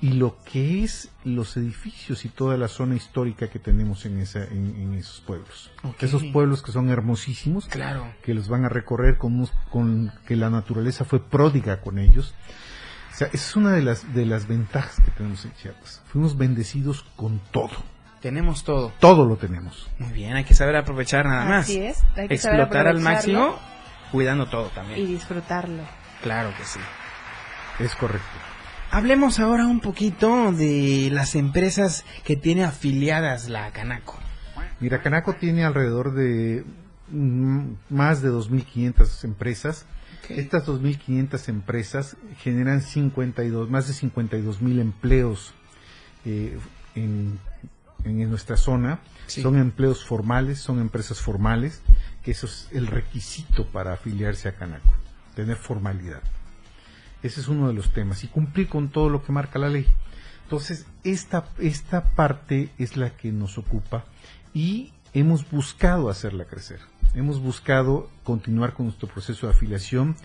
y 0.00 0.14
lo 0.14 0.36
que 0.44 0.82
es 0.82 1.10
los 1.24 1.56
edificios 1.56 2.24
y 2.24 2.28
toda 2.28 2.56
la 2.56 2.68
zona 2.68 2.96
histórica 2.96 3.48
que 3.48 3.58
tenemos 3.58 4.06
en, 4.06 4.18
esa, 4.18 4.44
en, 4.44 4.94
esos 4.94 5.20
pueblos. 5.20 5.70
Esos 6.00 6.24
pueblos 6.24 6.62
que 6.62 6.72
son 6.72 6.88
hermosísimos, 6.88 7.66
claro. 7.66 8.06
que 8.22 8.32
los 8.32 8.48
van 8.48 8.64
a 8.64 8.68
recorrer 8.68 9.18
con, 9.18 9.46
con 9.70 10.12
que 10.26 10.36
la 10.36 10.48
naturaleza 10.48 11.04
fue 11.04 11.22
pródiga 11.22 11.80
con 11.82 11.98
ellos. 11.98 12.34
O 13.10 13.14
sea, 13.14 13.26
esa 13.28 13.36
es 13.36 13.56
una 13.56 13.72
de 13.72 13.82
las, 13.82 14.14
de 14.14 14.24
las 14.24 14.46
ventajas 14.46 15.00
que 15.04 15.10
tenemos 15.10 15.44
en 15.44 15.52
Chiapas. 15.54 16.02
Fuimos 16.06 16.36
bendecidos 16.36 17.04
con 17.16 17.40
todo. 17.50 17.82
Tenemos 18.20 18.64
todo. 18.64 18.92
Todo 19.00 19.24
lo 19.24 19.36
tenemos. 19.36 19.88
Muy 19.98 20.12
bien, 20.12 20.36
hay 20.36 20.44
que 20.44 20.54
saber 20.54 20.76
aprovechar 20.76 21.26
nada 21.26 21.44
más. 21.44 21.64
Así 21.64 21.80
es. 21.80 22.02
Hay 22.16 22.28
que 22.28 22.34
Explotar 22.34 22.86
al 22.86 23.00
máximo, 23.00 23.58
cuidando 24.12 24.46
todo 24.46 24.68
también. 24.68 25.00
Y 25.00 25.06
disfrutarlo. 25.06 25.82
Claro 26.22 26.52
que 26.56 26.64
sí. 26.64 26.80
Es 27.78 27.94
correcto. 27.96 28.28
Hablemos 28.90 29.38
ahora 29.38 29.66
un 29.66 29.80
poquito 29.80 30.52
de 30.52 31.08
las 31.12 31.34
empresas 31.34 32.04
que 32.24 32.36
tiene 32.36 32.64
afiliadas 32.64 33.48
la 33.48 33.70
Canaco. 33.70 34.18
Mira, 34.80 35.00
Canaco 35.00 35.34
tiene 35.34 35.64
alrededor 35.64 36.12
de 36.12 36.64
mm, 37.08 37.72
más 37.88 38.20
de 38.20 38.30
2.500 38.30 39.24
empresas. 39.24 39.86
Estas 40.28 40.66
2.500 40.66 41.48
empresas 41.48 42.16
generan 42.38 42.82
52, 42.82 43.68
más 43.70 43.88
de 43.88 43.94
52.000 43.94 44.80
empleos 44.80 45.54
eh, 46.24 46.58
en 46.94 47.38
en 48.04 48.28
nuestra 48.28 48.56
zona 48.56 49.00
son 49.26 49.56
empleos 49.58 50.04
formales, 50.04 50.58
son 50.58 50.80
empresas 50.80 51.20
formales, 51.20 51.82
que 52.22 52.32
eso 52.32 52.46
es 52.46 52.68
el 52.72 52.86
requisito 52.86 53.66
para 53.66 53.92
afiliarse 53.92 54.48
a 54.48 54.56
Canaco, 54.56 54.92
tener 55.34 55.56
formalidad. 55.56 56.22
Ese 57.22 57.40
es 57.40 57.48
uno 57.48 57.68
de 57.68 57.74
los 57.74 57.92
temas 57.92 58.24
y 58.24 58.28
cumplir 58.28 58.68
con 58.68 58.88
todo 58.88 59.08
lo 59.08 59.22
que 59.22 59.32
marca 59.32 59.58
la 59.58 59.68
ley. 59.68 59.86
Entonces, 60.44 60.86
esta, 61.04 61.48
esta 61.58 62.14
parte 62.14 62.70
es 62.78 62.96
la 62.96 63.10
que 63.10 63.30
nos 63.30 63.56
ocupa 63.58 64.04
y 64.52 64.92
hemos 65.12 65.48
buscado 65.48 66.08
hacerla 66.08 66.46
crecer. 66.46 66.80
Hemos 67.14 67.40
buscado 67.40 68.08
continuar 68.22 68.72
con 68.72 68.86
nuestro 68.86 69.08
proceso 69.08 69.46
de 69.46 69.52
afiliación. 69.52 70.16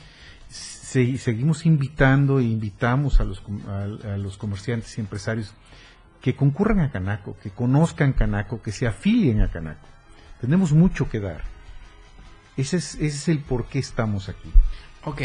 seguimos 0.50 1.66
invitando 1.66 2.40
e 2.40 2.44
invitamos 2.44 3.20
a 3.20 3.24
los, 3.24 3.42
a 3.68 4.18
los 4.18 4.38
comerciantes 4.38 4.98
y 4.98 5.02
empresarios 5.02 5.54
que 6.22 6.36
concurran 6.36 6.80
a 6.80 6.92
Canaco, 6.92 7.38
que 7.42 7.50
conozcan 7.50 8.14
Canaco, 8.14 8.62
que 8.62 8.72
se 8.72 8.88
afilien 8.88 9.42
a 9.42 9.52
Canaco. 9.52 9.88
Tenemos 10.40 10.74
mucho 10.74 11.10
que 11.10 11.20
dar. 11.20 11.44
Ese 12.56 12.78
es, 12.78 12.96
ese 12.96 13.08
es 13.08 13.28
el 13.30 13.40
por 13.40 13.68
qué 13.68 13.80
estamos 13.80 14.30
aquí. 14.30 14.52
Ok. 15.04 15.22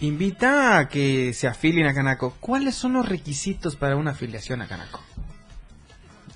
Invita 0.00 0.78
a 0.78 0.88
que 0.88 1.32
se 1.34 1.46
afilien 1.46 1.86
a 1.86 1.94
Canaco. 1.94 2.34
¿Cuáles 2.40 2.74
son 2.74 2.94
los 2.94 3.08
requisitos 3.08 3.76
para 3.76 3.96
una 3.96 4.12
afiliación 4.12 4.60
a 4.60 4.66
Canaco? 4.66 5.00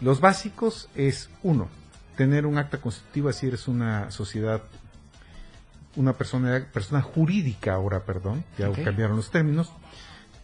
Los 0.00 0.20
básicos 0.20 0.88
es, 0.94 1.30
uno, 1.42 1.68
tener 2.16 2.46
un 2.46 2.58
acta 2.58 2.80
constitutiva 2.80 3.32
si 3.32 3.46
eres 3.46 3.68
una 3.68 4.10
sociedad, 4.10 4.62
una 5.96 6.12
persona, 6.14 6.66
persona 6.72 7.02
jurídica 7.02 7.74
ahora, 7.74 8.04
perdón, 8.04 8.44
ya 8.58 8.70
cambiaron 8.72 9.16
los 9.16 9.30
términos, 9.30 9.72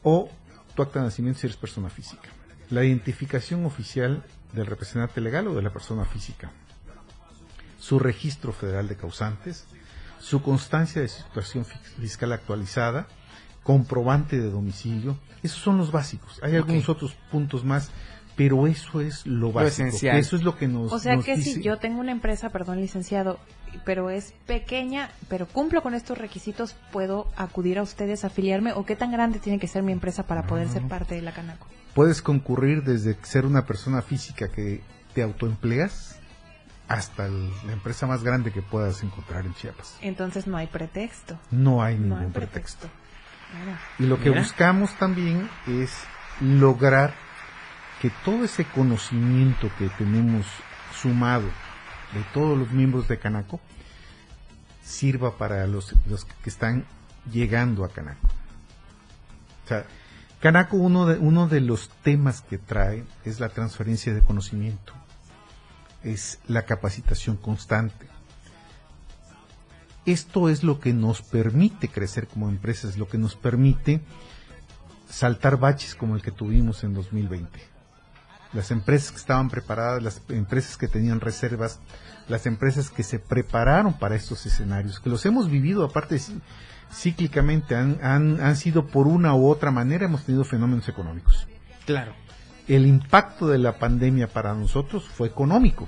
o 0.02 0.30
tu 0.74 0.82
acta 0.82 1.00
de 1.00 1.06
nacimiento 1.06 1.40
si 1.40 1.46
eres 1.46 1.56
persona 1.56 1.90
física. 1.90 2.28
La 2.70 2.84
identificación 2.84 3.64
oficial 3.66 4.24
del 4.52 4.66
representante 4.66 5.20
legal 5.20 5.48
o 5.48 5.54
de 5.54 5.62
la 5.62 5.72
persona 5.72 6.04
física, 6.04 6.50
su 7.78 7.98
registro 7.98 8.52
federal 8.52 8.88
de 8.88 8.96
causantes, 8.96 9.66
su 10.20 10.42
constancia 10.42 11.02
de 11.02 11.08
situación 11.08 11.64
fiscal 11.64 12.32
actualizada. 12.32 13.08
Comprobante 13.62 14.40
de 14.40 14.50
domicilio. 14.50 15.18
Esos 15.42 15.60
son 15.60 15.76
los 15.76 15.92
básicos. 15.92 16.40
Hay 16.42 16.56
algunos 16.56 16.88
otros 16.88 17.14
puntos 17.30 17.62
más, 17.62 17.90
pero 18.40 18.66
eso 18.66 19.02
es 19.02 19.26
lo 19.26 19.52
básico. 19.52 19.88
esencial. 19.88 20.16
Eso 20.16 20.34
es 20.36 20.42
lo 20.42 20.56
que 20.56 20.66
nos 20.66 20.90
O 20.90 20.98
sea 20.98 21.16
nos 21.16 21.26
que 21.26 21.36
dice- 21.36 21.54
si 21.56 21.62
yo 21.62 21.76
tengo 21.76 22.00
una 22.00 22.10
empresa, 22.10 22.48
perdón, 22.48 22.80
licenciado, 22.80 23.38
pero 23.84 24.08
es 24.08 24.32
pequeña, 24.46 25.10
pero 25.28 25.46
cumplo 25.46 25.82
con 25.82 25.92
estos 25.92 26.16
requisitos, 26.16 26.74
¿puedo 26.90 27.28
acudir 27.36 27.78
a 27.78 27.82
ustedes, 27.82 28.24
afiliarme? 28.24 28.72
¿O 28.72 28.86
qué 28.86 28.96
tan 28.96 29.12
grande 29.12 29.40
tiene 29.40 29.58
que 29.58 29.66
ser 29.68 29.82
mi 29.82 29.92
empresa 29.92 30.22
para 30.26 30.44
poder 30.44 30.68
ser 30.68 30.88
parte 30.88 31.14
de 31.16 31.20
la 31.22 31.32
Canaco? 31.32 31.66
puedes 31.94 32.22
concurrir 32.22 32.82
desde 32.84 33.14
ser 33.24 33.44
una 33.44 33.66
persona 33.66 34.00
física 34.00 34.48
que 34.48 34.80
te 35.12 35.22
autoempleas 35.22 36.18
hasta 36.88 37.26
el- 37.26 37.50
la 37.66 37.72
empresa 37.72 38.06
más 38.06 38.22
grande 38.22 38.52
que 38.52 38.62
puedas 38.62 39.02
encontrar 39.02 39.44
en 39.44 39.52
Chiapas. 39.54 39.98
Entonces 40.00 40.46
no 40.46 40.56
hay 40.56 40.66
pretexto. 40.68 41.38
No 41.50 41.82
hay 41.82 41.96
No 41.96 42.02
ningún 42.16 42.18
hay 42.20 42.30
pretexto. 42.30 42.88
Y 43.98 44.04
lo 44.06 44.18
que 44.20 44.30
Mira. 44.30 44.40
buscamos 44.42 44.94
también 44.98 45.48
es 45.66 45.92
lograr 46.40 47.12
que 48.00 48.10
todo 48.24 48.44
ese 48.44 48.64
conocimiento 48.64 49.70
que 49.78 49.88
tenemos 49.90 50.46
sumado 51.00 51.46
de 52.14 52.22
todos 52.32 52.58
los 52.58 52.70
miembros 52.70 53.08
de 53.08 53.18
Canaco 53.18 53.60
sirva 54.82 55.36
para 55.36 55.66
los, 55.66 55.94
los 56.06 56.24
que 56.24 56.50
están 56.50 56.84
llegando 57.30 57.84
a 57.84 57.90
Canaco. 57.90 58.26
O 59.64 59.68
sea, 59.68 59.84
Canaco 60.40 60.78
uno 60.78 61.06
de, 61.06 61.18
uno 61.18 61.46
de 61.46 61.60
los 61.60 61.90
temas 62.02 62.40
que 62.40 62.58
trae 62.58 63.04
es 63.24 63.38
la 63.38 63.50
transferencia 63.50 64.14
de 64.14 64.22
conocimiento, 64.22 64.94
es 66.02 66.40
la 66.48 66.62
capacitación 66.62 67.36
constante. 67.36 68.06
Esto 70.06 70.48
es 70.48 70.64
lo 70.64 70.80
que 70.80 70.94
nos 70.94 71.20
permite 71.20 71.88
crecer 71.88 72.26
como 72.26 72.48
empresas, 72.48 72.96
lo 72.96 73.06
que 73.06 73.18
nos 73.18 73.36
permite 73.36 74.00
saltar 75.08 75.58
baches 75.58 75.94
como 75.94 76.16
el 76.16 76.22
que 76.22 76.30
tuvimos 76.30 76.82
en 76.84 76.94
2020. 76.94 77.79
Las 78.52 78.70
empresas 78.70 79.12
que 79.12 79.18
estaban 79.18 79.48
preparadas, 79.48 80.02
las 80.02 80.22
empresas 80.28 80.76
que 80.76 80.88
tenían 80.88 81.20
reservas, 81.20 81.78
las 82.28 82.46
empresas 82.46 82.90
que 82.90 83.02
se 83.04 83.18
prepararon 83.18 83.94
para 83.98 84.16
estos 84.16 84.44
escenarios, 84.46 84.98
que 85.00 85.08
los 85.10 85.24
hemos 85.26 85.48
vivido 85.50 85.84
aparte 85.84 86.16
cí- 86.16 86.40
cíclicamente, 86.92 87.76
han, 87.76 87.98
han, 88.02 88.40
han 88.40 88.56
sido 88.56 88.86
por 88.88 89.06
una 89.06 89.34
u 89.34 89.48
otra 89.48 89.70
manera, 89.70 90.04
hemos 90.06 90.24
tenido 90.24 90.44
fenómenos 90.44 90.88
económicos. 90.88 91.46
Claro. 91.86 92.12
El 92.66 92.86
impacto 92.86 93.46
de 93.48 93.58
la 93.58 93.78
pandemia 93.78 94.26
para 94.28 94.54
nosotros 94.54 95.08
fue 95.08 95.28
económico, 95.28 95.86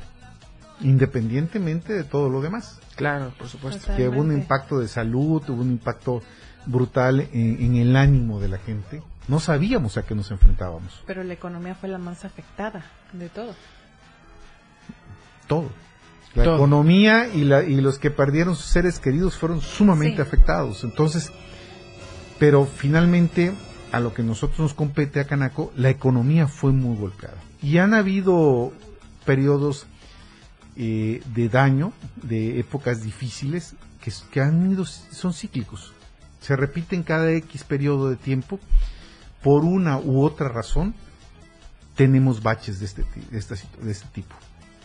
independientemente 0.80 1.92
de 1.92 2.04
todo 2.04 2.28
lo 2.28 2.40
demás 2.40 2.80
Claro, 2.96 3.32
por 3.38 3.48
supuesto. 3.48 3.94
que 3.96 4.08
hubo 4.08 4.20
un 4.20 4.32
impacto 4.32 4.78
de 4.78 4.88
salud, 4.88 5.42
hubo 5.48 5.62
un 5.62 5.70
impacto 5.72 6.22
brutal 6.66 7.20
en, 7.32 7.62
en 7.62 7.76
el 7.76 7.96
ánimo 7.96 8.40
de 8.40 8.48
la 8.48 8.58
gente. 8.58 9.02
No 9.28 9.38
sabíamos 9.40 9.96
a 9.96 10.02
qué 10.04 10.14
nos 10.14 10.30
enfrentábamos. 10.30 11.02
Pero 11.06 11.22
la 11.24 11.32
economía 11.34 11.74
fue 11.74 11.88
la 11.88 11.98
más 11.98 12.24
afectada 12.24 12.84
de 13.12 13.28
todo. 13.28 13.54
Todo. 15.46 15.70
La 16.34 16.44
Todo. 16.44 16.56
economía 16.56 17.28
y, 17.28 17.44
la, 17.44 17.62
y 17.62 17.80
los 17.80 17.98
que 17.98 18.10
perdieron 18.10 18.56
sus 18.56 18.66
seres 18.66 18.98
queridos 18.98 19.36
fueron 19.36 19.60
sumamente 19.60 20.16
Sí. 20.16 20.22
afectados. 20.22 20.82
Entonces, 20.82 21.30
pero 22.38 22.64
finalmente, 22.64 23.52
a 23.92 24.00
lo 24.00 24.14
que 24.14 24.22
nosotros 24.22 24.58
nos 24.60 24.74
compete 24.74 25.20
a 25.20 25.26
Canaco, 25.26 25.72
la 25.76 25.90
economía 25.90 26.48
fue 26.48 26.72
muy 26.72 26.96
golpeada. 26.96 27.36
Y 27.60 27.78
han 27.78 27.92
habido 27.92 28.72
periodos 29.26 29.86
eh, 30.76 31.22
de 31.34 31.48
daño, 31.50 31.92
de 32.22 32.58
épocas 32.58 33.02
difíciles, 33.02 33.74
que, 34.02 34.10
que 34.30 34.40
han 34.40 34.72
ido, 34.72 34.86
son 34.86 35.34
cíclicos. 35.34 35.92
Se 36.42 36.56
repiten 36.56 37.02
cada 37.02 37.30
X 37.32 37.64
periodo 37.64 38.10
de 38.10 38.16
tiempo. 38.16 38.60
Por 39.42 39.64
una 39.64 39.98
u 39.98 40.22
otra 40.22 40.48
razón, 40.48 40.94
tenemos 41.96 42.42
baches 42.42 42.80
de 42.80 42.86
este, 42.86 43.04
de 43.30 43.38
esta 43.38 43.54
situ- 43.56 43.78
de 43.80 43.92
este 43.92 44.06
tipo. 44.12 44.34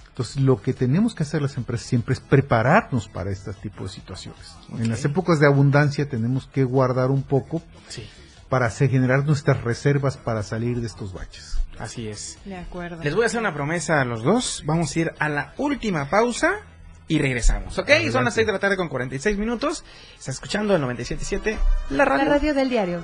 Entonces, 0.09 0.37
lo 0.41 0.59
que 0.61 0.73
tenemos 0.73 1.13
que 1.13 1.21
hacer 1.23 1.41
las 1.43 1.57
empresas 1.57 1.85
siempre 1.87 2.13
es 2.13 2.19
prepararnos 2.19 3.07
para 3.07 3.29
este 3.29 3.53
tipo 3.53 3.83
de 3.83 3.89
situaciones. 3.89 4.55
En 4.77 4.89
las 4.89 5.05
épocas 5.05 5.39
de 5.39 5.45
abundancia 5.45 6.09
tenemos 6.09 6.47
que 6.47 6.63
guardar 6.63 7.11
un 7.11 7.21
poco 7.21 7.61
Sí. 7.87 8.03
para 8.49 8.65
hacer, 8.65 8.89
generar 8.89 9.25
nuestras 9.25 9.63
reservas 9.63 10.17
para 10.17 10.41
salir 10.41 10.81
de 10.81 10.87
estos 10.87 11.13
baches. 11.13 11.59
Así 11.77 12.07
es. 12.07 12.39
De 12.45 12.57
acuerdo. 12.57 13.03
Les 13.03 13.13
voy 13.13 13.23
a 13.23 13.25
hacer 13.27 13.39
una 13.39 13.53
promesa 13.53 14.01
a 14.01 14.05
los 14.05 14.23
dos. 14.23 14.63
Vamos 14.65 14.95
a 14.95 14.99
ir 14.99 15.11
a 15.19 15.29
la 15.29 15.53
última 15.57 16.09
pausa 16.09 16.61
y 17.07 17.19
regresamos. 17.19 17.77
¿Ok? 17.77 17.89
Adelante. 17.89 18.11
Son 18.11 18.25
las 18.25 18.33
6 18.33 18.47
de 18.47 18.53
la 18.53 18.59
tarde 18.59 18.75
con 18.77 18.89
46 18.89 19.37
minutos. 19.37 19.83
Está 20.17 20.31
escuchando 20.31 20.75
el 20.75 20.81
97.7, 20.81 21.57
la 21.91 21.97
La 21.97 22.05
radio. 22.05 22.29
radio 22.29 22.53
del 22.53 22.69
diario. 22.69 23.03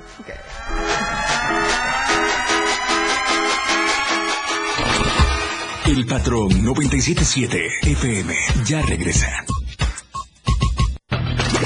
El 5.86 6.06
patrón 6.06 6.48
977 6.64 7.68
FM 7.82 8.34
ya 8.64 8.80
regresa. 8.82 9.28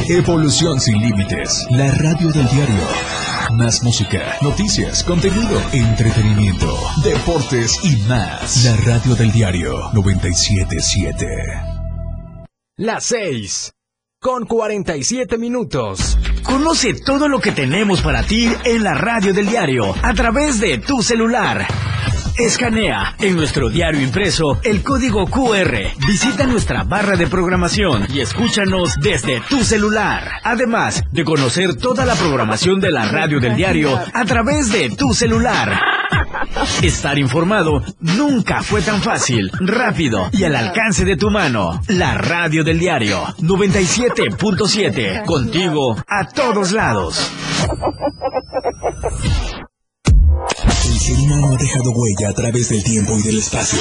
Evolución 0.09 0.81
sin 0.81 0.99
límites. 1.01 1.67
La 1.71 1.91
radio 1.93 2.29
del 2.31 2.49
diario. 2.49 2.89
Más 3.53 3.83
música, 3.83 4.37
noticias, 4.43 5.05
contenido, 5.05 5.61
entretenimiento, 5.73 6.77
deportes 7.05 7.73
y 7.85 7.97
más. 8.09 8.65
La 8.65 8.77
radio 8.85 9.15
del 9.15 9.33
diario 9.33 9.79
977. 9.95 11.78
Las 12.81 13.07
6. 13.07 13.73
Con 14.21 14.47
47 14.47 15.37
minutos. 15.37 16.17
Conoce 16.45 16.95
todo 16.95 17.29
lo 17.29 17.41
que 17.41 17.51
tenemos 17.51 18.03
para 18.03 18.23
ti 18.23 18.49
en 18.65 18.85
la 18.85 18.95
radio 18.95 19.35
del 19.35 19.49
diario 19.49 19.93
a 20.01 20.15
través 20.15 20.61
de 20.61 20.79
tu 20.79 21.03
celular. 21.03 21.67
Escanea 22.39 23.17
en 23.19 23.35
nuestro 23.35 23.69
diario 23.69 24.01
impreso 24.01 24.61
el 24.63 24.85
código 24.85 25.27
QR. 25.27 25.75
Visita 26.07 26.47
nuestra 26.47 26.85
barra 26.85 27.17
de 27.17 27.27
programación 27.27 28.07
y 28.15 28.21
escúchanos 28.21 28.95
desde 29.01 29.41
tu 29.49 29.65
celular. 29.65 30.35
Además 30.45 31.03
de 31.11 31.25
conocer 31.25 31.75
toda 31.75 32.07
la 32.07 32.15
programación 32.15 32.79
de 32.79 32.93
la 32.93 33.09
radio 33.09 33.41
del 33.41 33.57
diario 33.57 33.99
a 34.15 34.25
través 34.25 34.71
de 34.71 34.91
tu 34.91 35.13
celular. 35.15 35.98
Estar 36.83 37.19
informado 37.19 37.83
nunca 38.01 38.63
fue 38.63 38.83
tan 38.83 39.03
fácil, 39.03 39.51
rápido 39.61 40.29
y 40.33 40.45
al 40.45 40.57
alcance 40.57 41.05
de 41.05 41.17
tu 41.17 41.31
mano. 41.31 41.81
La 41.89 42.15
radio 42.15 42.65
del 42.65 42.79
diario 42.79 43.25
97.7. 43.41 45.25
Contigo 45.25 45.97
a 46.07 46.29
todos 46.29 46.73
lados. 46.73 47.31
El 50.87 50.99
ser 50.99 51.19
humano 51.19 51.53
ha 51.53 51.57
dejado 51.57 51.91
huella 51.91 52.31
a 52.31 52.33
través 52.33 52.69
del 52.71 52.83
tiempo 52.83 53.17
y 53.19 53.23
del 53.23 53.39
espacio. 53.39 53.79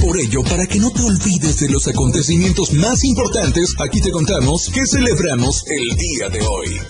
Por 0.00 0.18
ello, 0.18 0.42
para 0.42 0.66
que 0.66 0.78
no 0.78 0.90
te 0.90 1.02
olvides 1.02 1.60
de 1.60 1.68
los 1.70 1.86
acontecimientos 1.88 2.72
más 2.74 3.04
importantes, 3.04 3.74
aquí 3.78 4.00
te 4.00 4.10
contamos 4.10 4.70
que 4.72 4.86
celebramos 4.86 5.64
el 5.68 5.96
día 5.96 6.28
de 6.30 6.40
hoy. 6.46 6.80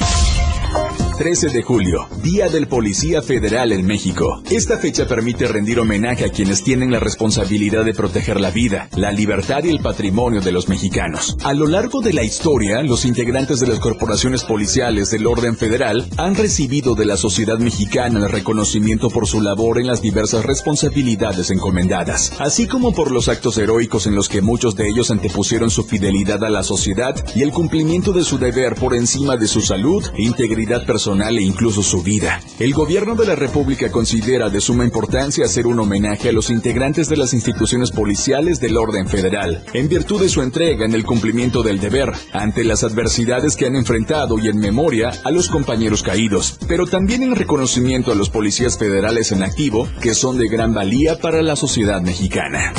13 1.19 1.49
de 1.49 1.62
julio, 1.62 2.07
Día 2.23 2.49
del 2.49 2.69
Policía 2.69 3.23
Federal 3.23 3.73
en 3.73 3.85
México. 3.85 4.41
Esta 4.49 4.79
fecha 4.79 5.09
permite 5.09 5.49
rendir 5.49 5.81
homenaje 5.81 6.25
a 6.25 6.29
quienes 6.29 6.62
tienen 6.62 6.93
la 6.93 7.01
responsabilidad 7.01 7.85
de 7.85 7.93
proteger 7.93 8.41
la 8.41 8.53
vida, 8.53 8.89
la 8.95 9.11
libertad 9.11 9.64
y 9.64 9.71
el 9.71 9.81
patrimonio 9.81 10.41
de 10.41 10.53
los 10.53 10.69
mexicanos. 10.69 11.37
A 11.43 11.55
lo 11.55 11.66
largo 11.66 12.03
de 12.03 12.12
la 12.12 12.23
historia, 12.23 12.85
los 12.85 13.05
integrantes 13.05 13.59
de 13.59 13.66
las 13.66 13.81
corporaciones 13.81 14.45
policiales 14.45 15.11
del 15.11 15.27
orden 15.27 15.57
federal 15.57 16.09
han 16.19 16.37
recibido 16.37 16.95
de 16.95 17.07
la 17.07 17.16
sociedad 17.16 17.59
mexicana 17.59 18.21
el 18.21 18.31
reconocimiento 18.31 19.11
por 19.11 19.27
su 19.27 19.41
labor 19.41 19.81
en 19.81 19.89
las 19.89 20.01
diversas 20.01 20.45
responsabilidades 20.45 21.51
encomendadas, 21.51 22.33
así 22.39 22.69
como 22.69 22.93
por 22.93 23.11
los 23.11 23.29
actos 23.29 23.59
heroicos 23.59 24.07
en 24.07 24.14
los 24.14 24.29
que 24.29 24.41
muchos 24.41 24.77
de 24.77 24.89
ellos 24.89 25.11
antepusieron 25.11 25.71
su 25.71 25.83
fidelidad 25.83 26.45
a 26.45 26.49
la 26.49 26.62
sociedad 26.62 27.16
y 27.35 27.43
el 27.43 27.51
cumplimiento 27.51 28.12
de 28.12 28.23
su 28.23 28.39
deber 28.39 28.77
por 28.77 28.95
encima 28.95 29.37
de 29.37 29.49
su 29.49 29.62
salud, 29.62 30.05
integridad 30.16 30.87
personal 30.87 31.07
e 31.09 31.42
incluso 31.42 31.82
su 31.82 32.02
vida. 32.02 32.40
El 32.59 32.74
gobierno 32.74 33.14
de 33.14 33.26
la 33.26 33.34
República 33.34 33.90
considera 33.90 34.50
de 34.50 34.61
suma 34.61 34.84
importancia 34.84 35.46
hacer 35.46 35.66
un 35.66 35.80
homenaje 35.80 36.28
a 36.28 36.32
los 36.32 36.50
integrantes 36.50 37.09
de 37.09 37.16
las 37.16 37.32
instituciones 37.32 37.90
policiales 37.90 38.61
del 38.61 38.76
orden 38.76 39.09
federal, 39.09 39.64
en 39.72 39.88
virtud 39.88 40.20
de 40.20 40.28
su 40.28 40.42
entrega 40.42 40.84
en 40.84 40.92
el 40.92 41.04
cumplimiento 41.04 41.62
del 41.62 41.80
deber, 41.80 42.12
ante 42.32 42.62
las 42.62 42.84
adversidades 42.84 43.56
que 43.56 43.66
han 43.66 43.76
enfrentado 43.76 44.38
y 44.38 44.48
en 44.48 44.59
memoria 44.59 45.11
a 45.24 45.30
los 45.30 45.48
compañeros 45.48 46.02
caídos, 46.02 46.59
pero 46.68 46.86
también 46.86 47.22
en 47.22 47.34
reconocimiento 47.34 48.12
a 48.12 48.14
los 48.14 48.28
policías 48.28 48.76
federales 48.76 49.32
en 49.32 49.42
activo, 49.42 49.88
que 50.02 50.12
son 50.12 50.36
de 50.36 50.48
gran 50.48 50.74
valía 50.74 51.18
para 51.18 51.40
la 51.40 51.56
sociedad 51.56 52.02
mexicana. 52.02 52.74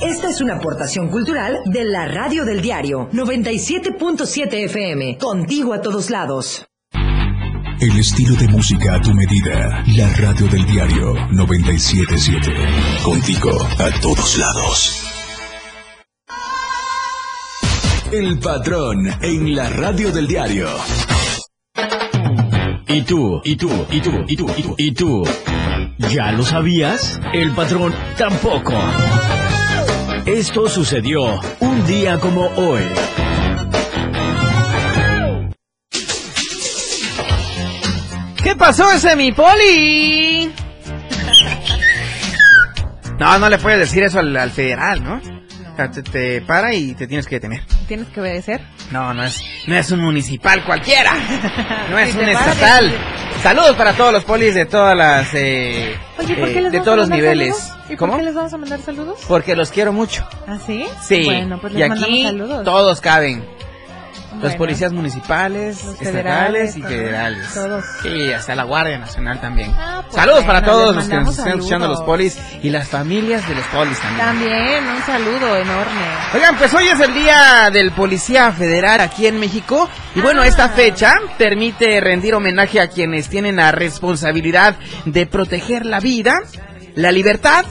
Esta 0.00 0.30
es 0.30 0.40
una 0.40 0.56
aportación 0.56 1.08
cultural 1.08 1.60
de 1.66 1.84
la 1.84 2.08
radio 2.08 2.44
del 2.44 2.62
diario 2.62 3.08
97.7 3.12 4.64
FM. 4.64 5.18
Contigo 5.18 5.72
a 5.72 5.80
todos 5.80 6.10
lados. 6.10 6.67
El 7.80 7.96
estilo 7.96 8.34
de 8.34 8.48
música 8.48 8.96
a 8.96 9.00
tu 9.00 9.14
medida. 9.14 9.84
La 9.94 10.08
radio 10.14 10.48
del 10.48 10.66
diario 10.66 11.14
977. 11.30 12.52
Contigo 13.04 13.50
a 13.78 14.00
todos 14.00 14.36
lados. 14.36 15.04
El 18.10 18.40
patrón 18.40 19.06
en 19.22 19.54
la 19.54 19.70
radio 19.70 20.10
del 20.10 20.26
diario. 20.26 20.68
¿Y 22.88 23.02
tú? 23.02 23.40
¿Y 23.44 23.54
tú? 23.54 23.70
¿Y 23.92 24.00
tú? 24.00 24.24
¿Y 24.26 24.36
tú? 24.36 24.46
¿Y 24.56 24.62
tú? 24.62 24.74
¿Y 24.76 24.92
tú? 24.92 25.22
¿Ya 26.10 26.32
lo 26.32 26.42
sabías? 26.42 27.20
El 27.32 27.52
patrón 27.52 27.94
tampoco. 28.16 28.74
Esto 30.26 30.68
sucedió 30.68 31.40
un 31.60 31.86
día 31.86 32.18
como 32.18 32.46
hoy. 32.56 32.82
Pasó 38.58 38.90
ese 38.92 39.16
mi 39.16 39.32
poli? 39.32 40.52
No, 43.18 43.38
no 43.38 43.48
le 43.48 43.58
puedes 43.58 43.78
decir 43.80 44.02
eso 44.04 44.20
al, 44.20 44.36
al 44.36 44.50
federal, 44.50 45.02
¿no? 45.02 45.16
O 45.16 45.76
sea, 45.76 45.90
Te, 45.90 46.02
te 46.02 46.40
para 46.42 46.72
y 46.74 46.94
te 46.94 47.06
tienes 47.06 47.26
que 47.26 47.36
detener. 47.36 47.62
¿Tienes 47.86 48.08
que 48.08 48.20
obedecer? 48.20 48.60
No, 48.90 49.12
no 49.14 49.24
es, 49.24 49.40
no 49.66 49.76
es 49.76 49.90
un 49.90 50.00
municipal 50.00 50.64
cualquiera. 50.64 51.12
No 51.90 51.98
es 51.98 52.12
Si 52.12 52.18
un 52.18 52.28
estatal. 52.28 52.92
Saludos 53.42 53.74
para 53.76 53.92
todos 53.94 54.12
los 54.12 54.24
polis 54.24 54.54
de 54.54 54.66
todas 54.66 54.96
las, 54.96 55.32
eh, 55.34 55.96
Oye, 56.18 56.34
¿por 56.34 56.48
eh, 56.48 56.52
qué 56.52 56.60
les 56.60 56.72
de 56.72 56.78
vamos 56.78 56.84
todos 56.84 56.98
los 56.98 57.08
niveles. 57.10 57.56
saludos? 57.56 57.90
¿Y 57.90 57.96
¿Cómo? 57.96 58.12
por 58.12 58.20
qué 58.20 58.26
les 58.26 58.34
vamos 58.34 58.52
a 58.52 58.56
mandar 58.58 58.80
saludos? 58.80 59.18
Porque 59.28 59.56
los 59.56 59.70
quiero 59.70 59.92
mucho. 59.92 60.26
¿Ah, 60.46 60.58
sí? 60.66 60.84
Sí. 61.02 61.24
Bueno, 61.24 61.58
pues 61.60 61.72
les 61.72 61.80
y 61.80 61.82
aquí 61.84 61.90
mandamos 61.90 62.22
saludos. 62.24 62.64
todos 62.64 63.00
caben. 63.00 63.44
Los 64.32 64.42
Bueno. 64.42 64.56
policías 64.58 64.92
municipales, 64.92 65.82
Los 65.84 66.00
estatales 66.02 66.76
y 66.76 66.82
federales. 66.82 67.54
Todos. 67.54 67.84
Sí, 68.02 68.30
hasta 68.32 68.54
la 68.54 68.64
Guardia 68.64 68.98
Nacional 68.98 69.40
también. 69.40 69.72
pues 70.02 70.14
Saludos 70.14 70.44
para 70.44 70.62
todos 70.62 70.94
los 70.94 71.06
que 71.08 71.14
nos 71.16 71.38
estén 71.38 71.54
escuchando, 71.58 71.88
los 71.88 72.02
polis 72.02 72.38
y 72.62 72.70
las 72.70 72.88
familias 72.88 73.48
de 73.48 73.54
los 73.54 73.64
polis 73.66 73.98
también. 73.98 74.26
También, 74.26 74.84
un 74.86 75.02
saludo 75.02 75.56
enorme. 75.56 76.02
Oigan, 76.34 76.56
pues 76.56 76.72
hoy 76.74 76.88
es 76.88 77.00
el 77.00 77.14
día 77.14 77.70
del 77.72 77.90
policía 77.92 78.52
federal 78.52 79.00
aquí 79.00 79.26
en 79.26 79.40
México 79.40 79.88
y 80.14 80.20
bueno, 80.20 80.42
Ah. 80.42 80.46
esta 80.46 80.68
fecha 80.68 81.14
permite 81.38 81.98
rendir 82.00 82.34
homenaje 82.34 82.80
a 82.80 82.88
quienes 82.88 83.28
tienen 83.28 83.56
la 83.56 83.72
responsabilidad 83.72 84.76
de 85.06 85.26
proteger 85.26 85.86
la 85.86 86.00
vida, 86.00 86.40
la 86.94 87.12
libertad 87.12 87.64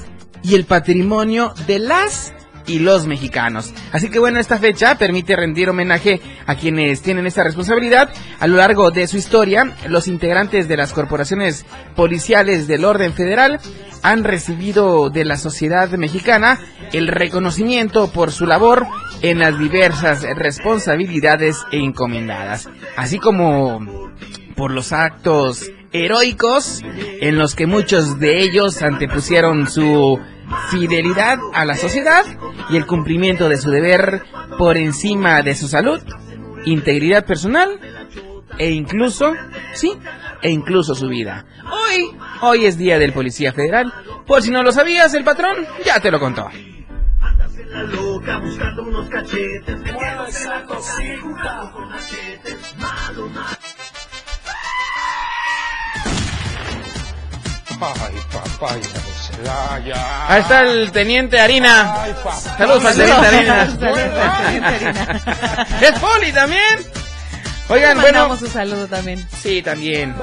y 0.44 0.56
el 0.56 0.66
patrimonio 0.66 1.54
de 1.68 1.80
las 1.80 2.34
y 2.68 2.80
los 2.80 3.08
mexicanos. 3.08 3.74
Así 3.92 4.10
que 4.10 4.20
bueno, 4.20 4.40
esta 4.40 4.58
fecha 4.58 4.98
permite 4.98 5.36
rendir 5.36 5.70
homenaje 5.70 6.22
a 6.46 6.56
quienes 6.56 7.02
tienen 7.02 7.26
esta 7.26 7.44
responsabilidad. 7.44 8.10
A 8.40 8.48
lo 8.48 8.58
largo 8.58 8.92
de 8.92 9.08
su 9.08 9.18
historia, 9.18 9.74
los 9.88 10.08
integrantes 10.08 10.68
de 10.68 10.78
las 10.78 10.94
corporaciones 10.94 11.66
policiales 11.96 12.68
del 12.68 12.86
orden 12.86 13.14
federal 13.14 13.60
han 14.04 14.24
recibido 14.24 15.10
de 15.10 15.26
la 15.26 15.38
sociedad 15.38 15.90
mexicana 15.92 16.60
el 16.94 17.08
reconocimiento 17.08 18.12
por 18.12 18.32
su 18.32 18.46
labor 18.46 18.86
en 19.22 19.40
las 19.40 19.58
diversas 19.58 20.24
responsabilidades 20.36 21.64
e 21.72 21.80
encomendadas, 21.80 22.70
así 22.96 23.18
como 23.18 23.80
por 24.56 24.72
los 24.72 24.94
actos 24.94 25.72
heroicos 25.92 26.82
en 27.22 27.38
los 27.38 27.56
que 27.56 27.66
muchos 27.66 28.20
de 28.20 28.42
ellos 28.42 28.82
antepusieron 28.82 29.70
su 29.70 30.20
fidelidad 30.70 31.40
a 31.54 31.66
la 31.66 31.76
sociedad 31.76 32.26
y 32.70 32.78
el 32.78 32.86
cumplimiento 32.86 33.50
de 33.50 33.58
su 33.58 33.70
deber 33.70 34.24
por 34.58 34.78
encima 34.78 35.42
de 35.42 35.56
su 35.56 35.68
salud, 35.68 36.02
integridad 36.66 37.26
personal 37.26 37.80
e 38.58 38.72
incluso, 38.72 39.34
sí, 39.74 39.94
e 40.42 40.50
incluso 40.50 40.96
su 40.96 41.08
vida. 41.08 41.46
Hoy, 41.72 42.18
hoy 42.42 42.66
es 42.66 42.78
día 42.78 42.98
del 43.00 43.14
Policía 43.14 43.54
Federal. 43.54 43.94
Por 44.26 44.42
si 44.42 44.52
no 44.52 44.64
lo 44.64 44.72
sabías, 44.72 45.14
el 45.14 45.24
patrón 45.24 45.56
ya 45.86 46.00
te 46.00 46.12
lo 46.12 46.20
contó. 46.20 46.50
Ay. 57.80 58.14
Ahí 60.28 60.42
está 60.42 60.62
el 60.62 60.92
Harina. 61.40 61.96
Ay, 61.96 62.12
teniente 62.16 62.26
Harina. 62.26 62.36
Saludos 62.58 62.86
al 62.86 62.96
teniente 62.96 63.28
Harina. 63.28 63.64
Es 65.82 66.00
poli 66.00 66.32
también. 66.32 67.07
Oigan, 67.70 67.98
bueno. 67.98 68.20
mandamos 68.20 68.42
un 68.42 68.48
saludo 68.48 68.88
también. 68.88 69.20
Sí, 69.30 69.62
también. 69.62 70.16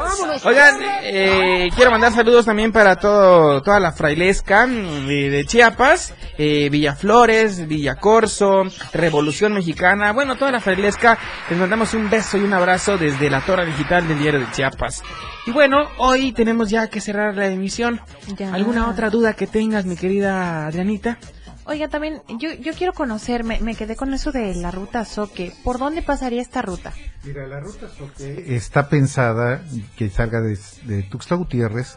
Oigan, 0.45 0.76
eh, 1.03 1.68
quiero 1.76 1.90
mandar 1.90 2.12
saludos 2.12 2.47
también 2.47 2.72
para 2.72 2.97
todo, 2.97 3.61
toda 3.62 3.78
la 3.80 3.92
frailesca 3.92 4.66
mm, 4.66 5.07
de, 5.07 5.30
de 5.30 5.45
Chiapas, 5.45 6.14
eh, 6.38 6.70
Villaflores, 6.70 7.68
Villacorso, 7.68 8.62
Revolución 8.95 9.53
Mexicana, 9.53 10.12
bueno, 10.12 10.36
toda 10.36 10.53
la 10.53 10.61
frailesca, 10.61 11.18
les 11.51 11.59
mandamos 11.59 11.92
un 11.92 12.09
beso 12.09 12.38
y 12.38 12.40
un 12.40 12.55
abrazo 12.55 12.97
desde 12.97 13.28
la 13.28 13.42
torre 13.42 13.66
digital 13.66 14.09
del 14.09 14.18
diario 14.18 14.40
de 14.40 14.51
Chiapas. 14.51 15.03
Y 15.47 15.51
bueno, 15.51 15.90
hoy 15.99 16.32
tenemos 16.32 16.70
ya 16.70 16.88
que 16.88 17.03
cerrar 17.03 17.34
la 17.34 17.47
emisión. 17.49 18.01
Ya. 18.38 18.55
¿Alguna 18.55 18.88
otra 18.88 19.11
duda 19.11 19.34
que 19.34 19.47
tengas, 19.47 19.84
mi 19.84 19.97
querida 19.97 20.66
Adrianita? 20.66 21.18
Oiga, 21.67 21.89
también, 21.89 22.23
yo, 22.39 22.53
yo 22.53 22.75
quiero 22.75 22.93
conocer, 22.93 23.43
me, 23.43 23.59
me 23.61 23.75
quedé 23.75 23.97
con 23.97 24.12
eso 24.12 24.33
de 24.33 24.55
la 24.55 24.71
ruta 24.71 25.05
Soque. 25.05 25.53
¿Por 25.65 25.79
dónde 25.79 26.03
pasaría 26.03 26.43
esta 26.43 26.61
ruta? 26.61 26.93
Mira, 27.23 27.47
la 27.47 27.61
ruta 27.61 27.89
Soque 27.89 28.55
está 28.55 28.89
pensada 28.89 29.65
que 29.97 30.11
salga 30.11 30.41
de, 30.41 30.59
de 30.85 31.03
Tuxtla 31.05 31.37
Gutiérrez, 31.37 31.97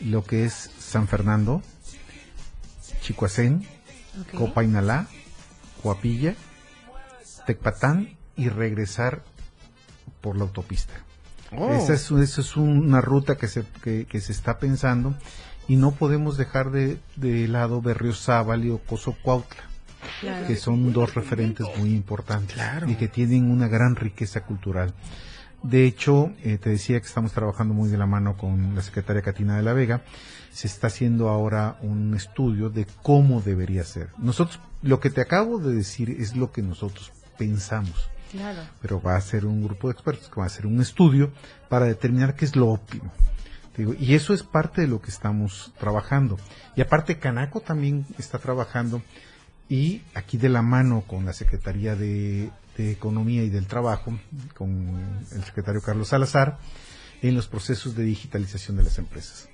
lo 0.00 0.24
que 0.24 0.44
es 0.44 0.70
San 0.78 1.08
Fernando, 1.08 1.62
Chicoacén, 3.02 3.66
Ok. 4.20 4.38
Copainalá, 4.38 5.06
Coapilla, 5.82 6.34
Tecpatán 7.46 8.16
y 8.36 8.48
regresar 8.48 9.22
por 10.20 10.36
la 10.36 10.42
autopista. 10.44 10.94
Oh. 11.56 11.70
Esa 11.72 11.94
es, 11.94 12.10
esa 12.10 12.40
es 12.40 12.56
una 12.56 13.00
ruta 13.00 13.36
que 13.36 13.48
se, 13.48 13.64
que, 13.82 14.06
que 14.06 14.20
se 14.20 14.32
está 14.32 14.58
pensando 14.58 15.14
y 15.70 15.76
no 15.76 15.92
podemos 15.92 16.36
dejar 16.36 16.72
de, 16.72 16.98
de 17.14 17.46
lado 17.46 17.80
Berriozábal 17.80 18.64
y 18.64 18.70
Ocoso 18.70 19.14
Cuautla, 19.22 19.62
Claro. 20.20 20.46
que 20.48 20.56
son 20.56 20.92
dos 20.92 21.14
referentes 21.14 21.66
muy 21.78 21.90
importantes 21.94 22.56
y 22.88 22.94
que 22.96 23.06
tienen 23.06 23.50
una 23.50 23.68
gran 23.68 23.94
riqueza 23.94 24.40
cultural. 24.42 24.92
De 25.62 25.84
hecho, 25.86 26.32
eh, 26.42 26.58
te 26.58 26.70
decía 26.70 26.98
que 27.00 27.06
estamos 27.06 27.32
trabajando 27.32 27.72
muy 27.74 27.88
de 27.90 27.98
la 27.98 28.06
mano 28.06 28.36
con 28.36 28.74
la 28.74 28.82
secretaria 28.82 29.22
Catina 29.22 29.56
de 29.56 29.62
la 29.62 29.74
Vega. 29.74 30.02
Se 30.50 30.66
está 30.66 30.88
haciendo 30.88 31.28
ahora 31.28 31.76
un 31.82 32.14
estudio 32.16 32.70
de 32.70 32.86
cómo 33.02 33.40
debería 33.42 33.84
ser. 33.84 34.08
Nosotros, 34.18 34.58
lo 34.82 34.98
que 34.98 35.10
te 35.10 35.20
acabo 35.20 35.58
de 35.58 35.72
decir 35.74 36.10
es 36.10 36.34
lo 36.34 36.50
que 36.50 36.62
nosotros 36.62 37.12
pensamos 37.38 38.08
Claro. 38.32 38.60
pero 38.82 39.00
va 39.02 39.16
a 39.16 39.20
ser 39.20 39.44
un 39.46 39.62
grupo 39.62 39.88
de 39.88 39.92
expertos 39.92 40.28
que 40.28 40.36
va 40.40 40.44
a 40.44 40.46
hacer 40.46 40.66
un 40.66 40.80
estudio 40.80 41.30
para 41.68 41.84
determinar 41.86 42.34
qué 42.34 42.44
es 42.46 42.56
lo 42.56 42.68
óptimo. 42.68 43.12
Te 43.80 43.86
digo, 43.86 43.96
y 43.98 44.14
eso 44.14 44.34
es 44.34 44.42
parte 44.42 44.82
de 44.82 44.88
lo 44.88 45.00
que 45.00 45.08
estamos 45.10 45.72
trabajando. 45.80 46.38
Y 46.76 46.82
aparte 46.82 47.18
Canaco 47.18 47.60
también 47.60 48.04
está 48.18 48.38
trabajando 48.38 49.00
y 49.70 50.02
aquí 50.14 50.36
de 50.36 50.50
la 50.50 50.60
mano 50.60 51.02
con 51.06 51.24
la 51.24 51.32
Secretaría 51.32 51.96
de, 51.96 52.50
de 52.76 52.90
Economía 52.90 53.42
y 53.42 53.48
del 53.48 53.66
Trabajo, 53.66 54.12
con 54.54 54.98
el 55.32 55.44
secretario 55.44 55.80
Carlos 55.80 56.08
Salazar, 56.08 56.58
en 57.22 57.34
los 57.34 57.46
procesos 57.48 57.94
de 57.96 58.02
digitalización 58.04 58.76
de 58.76 58.82
las 58.82 58.98
empresas. 58.98 59.48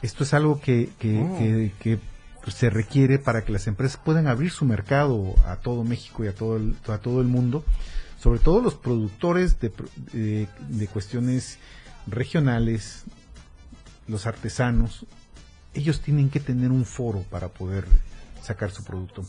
Esto 0.00 0.24
es 0.24 0.32
algo 0.32 0.58
que, 0.58 0.88
que, 0.98 1.18
Oh. 1.20 1.36
que- 1.38 1.72
que, 1.80 1.98
pues, 2.42 2.56
se 2.56 2.70
requiere 2.70 3.18
para 3.18 3.44
que 3.44 3.52
las 3.52 3.66
empresas 3.66 4.00
puedan 4.02 4.26
abrir 4.26 4.50
su 4.50 4.64
mercado 4.64 5.34
a 5.44 5.56
todo 5.56 5.84
México 5.84 6.24
y 6.24 6.28
a 6.28 6.34
todo 6.34 6.56
el, 6.56 6.76
a 6.88 6.96
todo 6.96 7.20
el 7.20 7.26
mundo, 7.26 7.62
sobre 8.18 8.38
todo 8.40 8.62
los 8.62 8.74
productores 8.74 9.60
de, 9.60 9.70
de- 10.14 10.48
de 10.70 10.86
cuestiones 10.86 11.58
regionales, 12.06 13.04
los 14.08 14.26
artesanos, 14.26 15.06
ellos 15.74 16.00
tienen 16.00 16.30
que 16.30 16.40
tener 16.40 16.70
un 16.70 16.84
foro 16.84 17.22
para 17.30 17.48
poder 17.48 17.86
sacar 18.42 18.70
su 18.70 18.82
producto. 18.84 19.24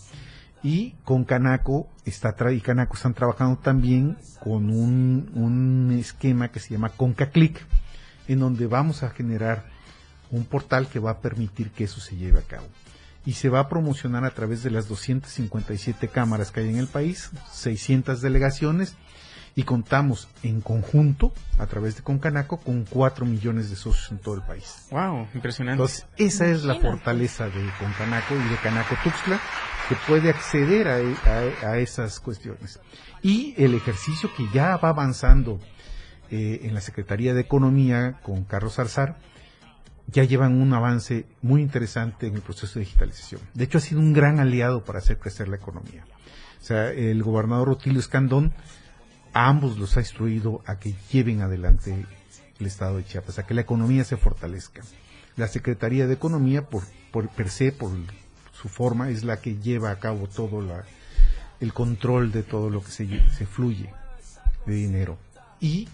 Y 0.64 0.92
con 1.04 1.24
Canaco 1.24 1.88
está 2.06 2.36
tra- 2.36 2.56
y 2.56 2.60
Canaco 2.62 2.96
están 2.96 3.14
trabajando 3.14 3.58
también 3.60 4.18
con 4.42 4.70
un, 4.70 5.30
un 5.34 5.92
esquema 6.00 6.50
que 6.52 6.60
se 6.60 6.72
llama 6.74 6.90
ConcaClick, 6.90 7.60
en 8.28 8.40
donde 8.40 8.68
vamos 8.68 9.04
a 9.04 9.10
generar 9.10 9.66
un 10.32 10.46
portal 10.46 10.88
que 10.88 11.00
va 11.00 11.12
a 11.12 11.20
permitir 11.20 11.72
que 11.72 11.86
eso 11.86 12.00
se 12.02 12.16
lleve 12.18 12.40
a 12.40 12.44
cabo. 12.44 12.68
Y 13.26 13.34
se 13.34 13.50
va 13.50 13.60
a 13.62 13.70
promocionar 13.70 14.24
a 14.26 14.32
través 14.32 14.64
de 14.64 14.72
las 14.72 14.88
257 14.88 16.08
cámaras 16.08 16.52
que 16.52 16.62
hay 16.62 16.70
en 16.70 16.78
el 16.78 16.88
país, 16.88 17.32
600 17.52 18.22
delegaciones, 18.22 18.96
y 19.56 19.64
contamos 19.64 20.30
en 20.44 20.62
conjunto, 20.62 21.34
a 21.58 21.66
través 21.68 21.96
de 21.98 22.02
Concanaco, 22.04 22.58
con 22.58 22.86
4 22.86 23.26
millones 23.26 23.70
de 23.70 23.76
socios 23.76 24.12
en 24.12 24.20
todo 24.20 24.36
el 24.36 24.42
país. 24.42 24.88
Wow, 24.92 25.28
impresionante. 25.34 25.82
Entonces, 25.82 26.06
esa 26.18 26.46
es 26.48 26.64
la 26.64 26.76
fortaleza 26.76 27.46
de 27.46 27.70
Concanaco 27.80 28.36
y 28.36 28.50
de 28.50 28.56
Canaco 28.64 28.96
Tuxtla, 29.04 29.40
que 29.90 29.96
puede 30.08 30.30
acceder 30.30 30.88
a, 30.88 30.98
a- 30.98 31.72
a 31.72 31.78
esas 31.80 32.20
cuestiones. 32.20 32.80
Y 33.22 33.54
el 33.58 33.74
ejercicio 33.74 34.30
que 34.38 34.48
ya 34.54 34.78
va 34.78 34.90
avanzando 34.90 35.60
eh, 36.32 36.62
en 36.64 36.74
la 36.76 36.82
Secretaría 36.82 37.34
de 37.34 37.42
Economía 37.42 38.20
con 38.22 38.44
Carlos 38.44 38.76
Zarzar, 38.76 39.18
ya 40.08 40.24
llevan 40.24 40.60
un 40.62 40.74
avance 40.74 41.26
muy 41.42 41.62
interesante 41.62 42.28
en 42.28 42.36
el 42.36 42.42
proceso 42.42 42.80
de 42.80 42.86
digitalización. 42.86 43.42
De 43.54 43.64
hecho, 43.66 43.78
ha 43.78 43.82
sido 43.82 44.00
un 44.00 44.14
gran 44.14 44.40
aliado 44.40 44.84
para 44.84 45.00
hacer 45.00 45.18
crecer 45.20 45.48
la 45.48 45.58
economía. 45.58 46.04
O 46.62 46.64
sea, 46.64 46.92
el 46.92 47.22
gobernador 47.24 47.68
Rutilio 47.68 48.00
Escandón 48.00 48.54
a 49.34 49.48
ambos 49.48 49.78
los 49.78 49.96
ha 49.98 50.02
instruido 50.02 50.62
a 50.66 50.80
que 50.80 50.96
lleven 51.12 51.42
adelante 51.42 52.06
el 52.60 52.66
estado 52.66 52.98
de 52.98 53.06
Chiapas, 53.06 53.40
a 53.40 53.46
que 53.46 53.54
la 53.54 53.62
economía 53.62 54.04
se 54.04 54.18
fortalezca. 54.18 54.82
La 55.36 55.48
Secretaría 55.48 56.08
de 56.08 56.14
Economía, 56.16 56.68
por, 56.68 56.84
por 57.12 57.30
per 57.30 57.50
se, 57.50 57.72
por 57.72 57.92
su 58.52 58.68
forma, 58.68 59.10
es 59.10 59.24
la 59.24 59.40
que 59.40 59.56
lleva 59.58 59.92
a 59.92 60.00
cabo 60.00 60.28
todo 60.28 60.62
la, 60.62 60.84
el 61.62 61.74
control 61.74 62.32
de 62.32 62.44
todo 62.44 62.70
lo 62.70 62.84
que 62.84 62.92
se, 62.92 63.08
se 63.32 63.46
fluye 63.46 63.94
de 64.66 64.74
dinero. 64.74 65.18
Y 65.62 65.88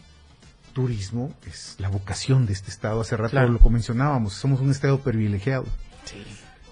turismo 0.73 1.33
es 1.45 1.75
la 1.79 1.89
vocación 1.89 2.45
de 2.47 2.53
este 2.53 2.69
estado. 2.71 3.01
Hace 3.01 3.15
rato 3.17 3.31
Claro. 3.31 3.49
lo 3.61 3.69
mencionábamos, 3.69 4.33
somos 4.33 4.59
un 4.59 4.71
estado 4.71 4.99
privilegiado. 4.99 5.65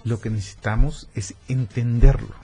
Lo 0.04 0.20
que 0.20 0.30
necesitamos 0.30 1.08
es 1.16 1.36
entenderlo 1.48 2.36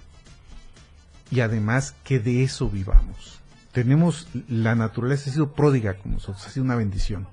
y 1.31 1.41
además 1.41 1.93
que 2.03 2.19
de 2.19 2.43
eso 2.43 2.69
vivamos. 2.69 3.38
Tenemos, 3.71 4.27
la 4.47 4.75
naturaleza 4.75 5.29
ha 5.29 5.33
sido 5.33 5.53
pródiga 5.53 5.95
con 5.97 6.13
nosotros, 6.13 6.45
ha 6.45 6.49
sido 6.49 6.63
una 6.63 6.75
bendición. 6.75 7.27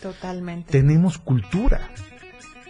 Totalmente. 0.00 0.72
Tenemos 0.72 1.18
cultura 1.18 1.90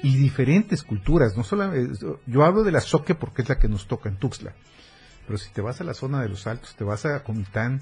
y 0.03 0.17
diferentes 0.17 0.83
culturas. 0.83 1.37
No 1.37 1.45
solo, 1.45 1.73
eh, 1.75 1.89
yo 2.27 2.45
hablo 2.45 2.65
de 2.65 2.73
la 2.73 2.81
Soque 2.81 3.15
porque 3.15 3.43
es 3.43 3.49
la 3.49 3.59
que 3.59 3.69
nos 3.69 3.87
toca 3.87 4.09
en 4.09 4.17
Tuxtla, 4.17 4.55
pero 5.27 5.39
si 5.39 5.51
te 5.51 5.61
vas 5.61 5.81
a 5.81 5.85
la 5.85 5.95
zona 5.95 6.21
de 6.21 6.29
los 6.29 6.47
Altos, 6.47 6.75
te 6.75 6.85
vas 6.85 7.07
a 7.07 7.23
Comitán, 7.23 7.81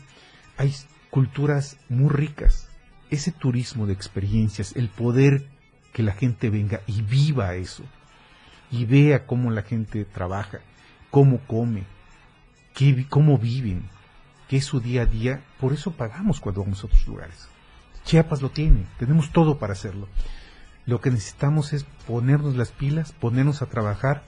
hay 0.57 0.75
culturas 1.11 1.79
muy 1.89 2.11
ricas. 2.11 2.69
Ese 3.11 3.33
turismo 3.33 3.87
de 3.87 3.93
experiencias, 3.93 4.77
el 4.77 4.89
poder 4.89 5.49
que 5.93 6.03
la 6.03 6.13
gente 6.13 6.51
venga 6.51 6.81
y 6.87 7.03
viva 7.03 7.55
eso 7.55 7.83
y 8.71 8.85
vea 8.85 9.27
cómo 9.27 9.51
la 9.51 9.63
gente 9.63 10.05
trabaja, 10.05 10.61
cómo 11.11 11.41
come, 11.47 11.85
qué 12.75 13.07
cómo 13.09 13.37
viven, 13.37 13.89
qué 14.51 14.57
es 14.57 14.65
su 14.65 14.81
día 14.81 15.03
a 15.03 15.07
día, 15.07 15.45
por 15.61 15.73
eso 15.73 15.93
pagamos 15.93 16.41
cuando 16.41 16.63
vamos 16.65 16.83
a 16.83 16.89
otros 16.89 17.07
lugares. 17.07 17.49
Chiapas 18.05 18.43
lo 18.43 18.51
tiene, 18.51 18.85
tenemos 18.99 19.31
todo 19.31 19.61
para 19.61 19.75
hacerlo. 19.75 20.09
Lo 20.87 21.01
que 21.01 21.13
necesitamos 21.13 21.73
es 21.73 21.85
ponernos 22.09 22.57
las 22.57 22.73
pilas, 22.73 23.13
ponernos 23.13 23.63
a 23.63 23.67
trabajar 23.67 24.25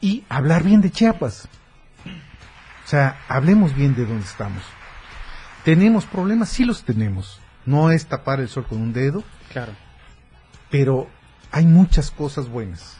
y 0.00 0.24
hablar 0.30 0.62
bien 0.62 0.80
de 0.80 0.90
Chiapas. 0.90 1.50
O 2.06 2.88
sea, 2.88 3.20
hablemos 3.28 3.74
bien 3.74 3.94
de 3.94 4.06
dónde 4.06 4.24
estamos. 4.24 4.62
¿Tenemos 5.66 6.06
problemas? 6.06 6.48
Sí 6.48 6.64
los 6.64 6.84
tenemos. 6.84 7.38
No 7.66 7.90
es 7.90 8.06
tapar 8.06 8.40
el 8.40 8.48
sol 8.48 8.66
con 8.66 8.80
un 8.80 8.94
dedo, 8.94 9.22
Claro. 9.52 9.72
pero 10.70 11.10
hay 11.50 11.66
muchas 11.66 12.10
cosas 12.10 12.48
buenas. 12.48 12.96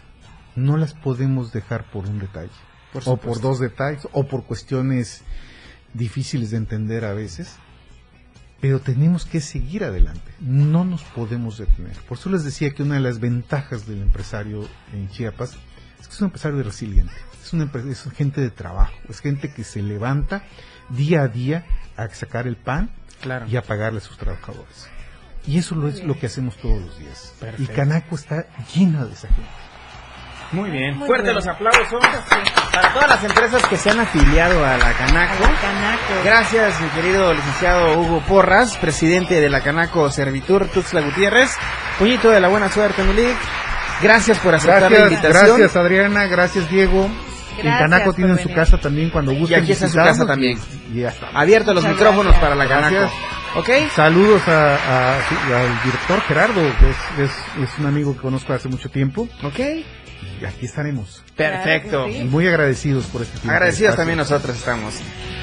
No 0.54 0.76
las 0.76 0.92
podemos 0.92 1.50
dejar 1.50 1.84
por 1.90 2.06
un 2.06 2.18
detalle. 2.18 2.52
Por 2.92 3.02
o 3.06 3.16
por 3.16 3.40
dos 3.40 3.58
detalles, 3.58 4.06
o 4.12 4.26
por 4.28 4.44
cuestiones 4.44 5.24
difíciles 5.94 6.50
de 6.50 6.56
entender 6.58 7.04
a 7.04 7.12
veces. 7.14 7.56
Pero 8.60 8.80
tenemos 8.80 9.24
que 9.26 9.40
seguir 9.40 9.82
adelante. 9.82 10.30
No 10.38 10.84
nos 10.84 11.02
podemos 11.02 11.58
detener. 11.58 11.96
Por 12.08 12.16
eso 12.16 12.30
les 12.30 12.44
decía 12.44 12.70
que 12.70 12.84
una 12.84 12.94
de 12.94 13.00
las 13.00 13.18
ventajas 13.18 13.86
del 13.88 14.00
empresario 14.02 14.68
en 14.92 15.08
Chiapas 15.10 15.56
es 16.00 16.06
que 16.06 16.14
es 16.14 16.20
un 16.20 16.26
empresario 16.26 16.62
resiliente. 16.62 17.12
Es, 17.42 17.52
un 17.52 17.68
empre- 17.68 17.88
es 17.90 18.02
gente 18.12 18.40
de 18.40 18.50
trabajo. 18.50 18.92
Es 19.08 19.18
gente 19.20 19.52
que 19.52 19.64
se 19.64 19.82
levanta 19.82 20.44
día 20.90 21.22
a 21.22 21.28
día 21.28 21.66
a 21.96 22.08
sacar 22.10 22.46
el 22.46 22.56
pan 22.56 22.90
Claro. 23.20 23.46
y 23.48 23.56
a 23.56 23.62
pagarle 23.62 23.98
a 23.98 24.02
sus 24.02 24.16
trabajadores. 24.16 24.88
Y 25.44 25.58
eso 25.58 25.74
lo 25.74 25.88
es 25.88 26.04
lo 26.04 26.16
que 26.16 26.26
hacemos 26.26 26.56
todos 26.56 26.80
los 26.80 26.98
días. 27.00 27.34
Perfecto. 27.40 27.72
Y 27.72 27.74
Canaco 27.74 28.14
está 28.14 28.46
llena 28.74 29.04
de 29.06 29.12
esa 29.12 29.26
gente. 29.26 29.50
Muy 30.52 30.70
bien. 30.70 30.98
Muy 30.98 31.06
Fuerte 31.06 31.24
bien. 31.24 31.36
los 31.36 31.46
aplausos 31.46 32.00
para 32.72 32.92
todas 32.92 33.08
las 33.08 33.24
empresas 33.24 33.62
que 33.66 33.76
se 33.76 33.90
han 33.90 34.00
afiliado 34.00 34.64
a 34.64 34.76
la 34.76 34.92
Canaco. 34.92 35.44
Gracias, 36.24 36.80
mi 36.80 36.88
querido 36.88 37.32
licenciado 37.32 37.98
Hugo 37.98 38.20
Porras, 38.26 38.76
presidente 38.76 39.40
de 39.40 39.48
la 39.50 39.60
Canaco 39.62 40.10
Servitur 40.10 40.68
Tuxtla 40.68 41.00
Gutiérrez. 41.00 41.56
Puñito 41.98 42.30
de 42.30 42.40
la 42.40 42.48
buena 42.48 42.68
suerte, 42.70 43.02
Milik. 43.02 43.36
Gracias 44.02 44.38
por 44.40 44.54
aceptar 44.54 44.90
la 44.90 44.98
invitación. 45.00 45.32
gracias 45.58 45.76
Adriana, 45.76 46.26
gracias 46.26 46.68
Diego. 46.70 47.04
en 47.04 47.62
Gracias 47.64 47.78
Canaco 47.78 48.04
por 48.06 48.14
tienen 48.14 48.38
su 48.38 48.48
casa 48.52 48.78
también 48.78 49.10
cuando 49.10 49.32
gusten. 49.32 49.58
Y 49.60 49.62
aquí 49.62 49.72
está 49.72 49.88
su 49.88 49.96
casa 49.96 50.26
también. 50.26 50.58
y 50.92 51.00
ya 51.00 51.08
está. 51.10 51.28
Abiertos 51.34 51.74
los 51.74 51.84
Muchas 51.84 51.98
micrófonos 51.98 52.32
gracias. 52.32 52.42
para 52.42 52.54
la 52.56 52.68
Canaco. 52.68 53.12
¿Ok? 53.54 53.68
Saludos 53.94 54.46
a, 54.48 54.76
a- 54.76 55.16
al 55.16 55.82
director 55.84 56.20
Gerardo, 56.22 56.60
que 56.78 56.90
es, 56.90 56.96
es- 57.30 57.62
es 57.64 57.70
un 57.78 57.86
amigo 57.86 58.14
que 58.14 58.20
conozco 58.22 58.52
hace 58.54 58.68
mucho 58.68 58.88
tiempo. 58.90 59.28
Ok. 59.42 59.58
Y 60.40 60.44
aquí 60.44 60.66
estaremos. 60.66 61.22
Perfecto. 61.36 62.08
Y 62.08 62.24
muy 62.24 62.46
agradecidos 62.46 63.04
por 63.06 63.22
este 63.22 63.34
tiempo. 63.38 63.50
Agradecidos 63.52 63.96
también 63.96 64.18
nosotros 64.18 64.56
estamos. 64.56 64.94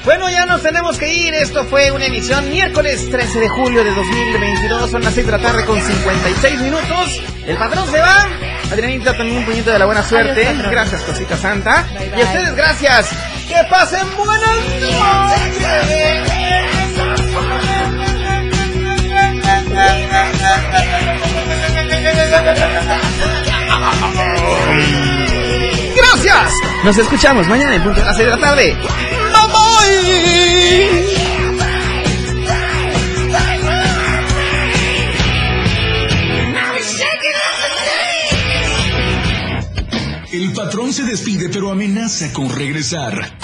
Bueno, 0.04 0.28
ya 0.30 0.46
nos 0.46 0.62
tenemos 0.62 0.98
que 0.98 1.12
ir. 1.12 1.34
Esto 1.34 1.64
fue 1.66 1.90
una 1.92 2.06
emisión 2.06 2.48
miércoles 2.50 3.08
13 3.10 3.38
de 3.40 3.48
julio 3.50 3.84
de 3.84 3.94
2022. 3.94 4.90
Son 4.90 5.04
las 5.04 5.14
6 5.14 5.26
de 5.26 5.32
la 5.32 5.38
tarde 5.38 5.64
con 5.66 5.80
56 5.80 6.60
minutos. 6.62 7.22
El 7.46 7.56
patrón 7.56 7.86
se 7.90 8.00
va. 8.00 8.26
Adrianita 8.72 9.14
también 9.16 9.38
un 9.38 9.44
puñito 9.44 9.70
de 9.70 9.78
la 9.78 9.84
buena 9.84 10.02
suerte. 10.02 10.46
Adiós, 10.46 10.70
gracias, 10.70 11.02
cosita 11.02 11.36
santa. 11.36 11.86
Bye, 11.98 12.08
Y 12.16 12.20
a 12.20 12.24
ustedes, 12.24 12.54
gracias. 12.56 13.10
Que 13.48 13.56
pasen 13.68 14.06
buenas 14.16 14.56
noches. 14.90 16.30
Gracias. 25.96 26.52
Nos 26.84 26.98
escuchamos 26.98 27.48
mañana 27.48 27.76
en 27.76 27.82
punto 27.82 28.00
de 28.00 28.06
las 28.06 28.16
6 28.16 28.28
de 28.28 28.36
la 28.36 28.40
tarde. 28.40 28.76
El 40.32 40.52
patrón 40.52 40.92
se 40.92 41.02
despide 41.04 41.48
pero 41.48 41.70
amenaza 41.70 42.32
con 42.32 42.48
regresar. 42.48 43.36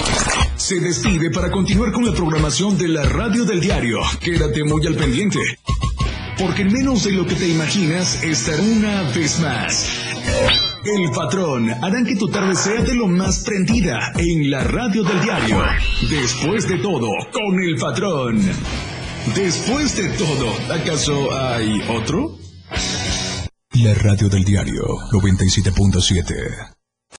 Se 0.56 0.80
despide 0.80 1.30
para 1.30 1.50
continuar 1.50 1.92
con 1.92 2.04
la 2.04 2.12
programación 2.12 2.78
de 2.78 2.88
la 2.88 3.02
radio 3.02 3.44
del 3.44 3.60
diario. 3.60 4.00
Quédate 4.20 4.64
muy 4.64 4.86
al 4.86 4.94
pendiente. 4.94 5.40
Porque 6.38 6.62
en 6.62 6.72
menos 6.72 7.04
de 7.04 7.12
lo 7.12 7.26
que 7.26 7.34
te 7.34 7.48
imaginas 7.48 8.22
estará 8.22 8.62
una 8.62 9.02
vez 9.10 9.40
más. 9.40 9.90
El 10.84 11.10
patrón 11.10 11.70
harán 11.70 12.04
que 12.04 12.14
tu 12.16 12.28
tarde 12.28 12.54
sea 12.54 12.82
de 12.82 12.94
lo 12.94 13.08
más 13.08 13.40
prendida 13.40 14.12
en 14.16 14.50
la 14.50 14.62
radio 14.62 15.02
del 15.02 15.20
diario. 15.20 15.62
Después 16.10 16.68
de 16.68 16.78
todo, 16.78 17.08
con 17.32 17.60
el 17.60 17.76
patrón. 17.76 18.40
Después 19.34 19.96
de 19.96 20.08
todo, 20.10 20.52
¿acaso 20.72 21.36
hay 21.36 21.80
otro? 21.88 22.38
La 23.72 23.94
radio 23.94 24.28
del 24.28 24.44
diario 24.44 24.84
97.7. 25.12 26.75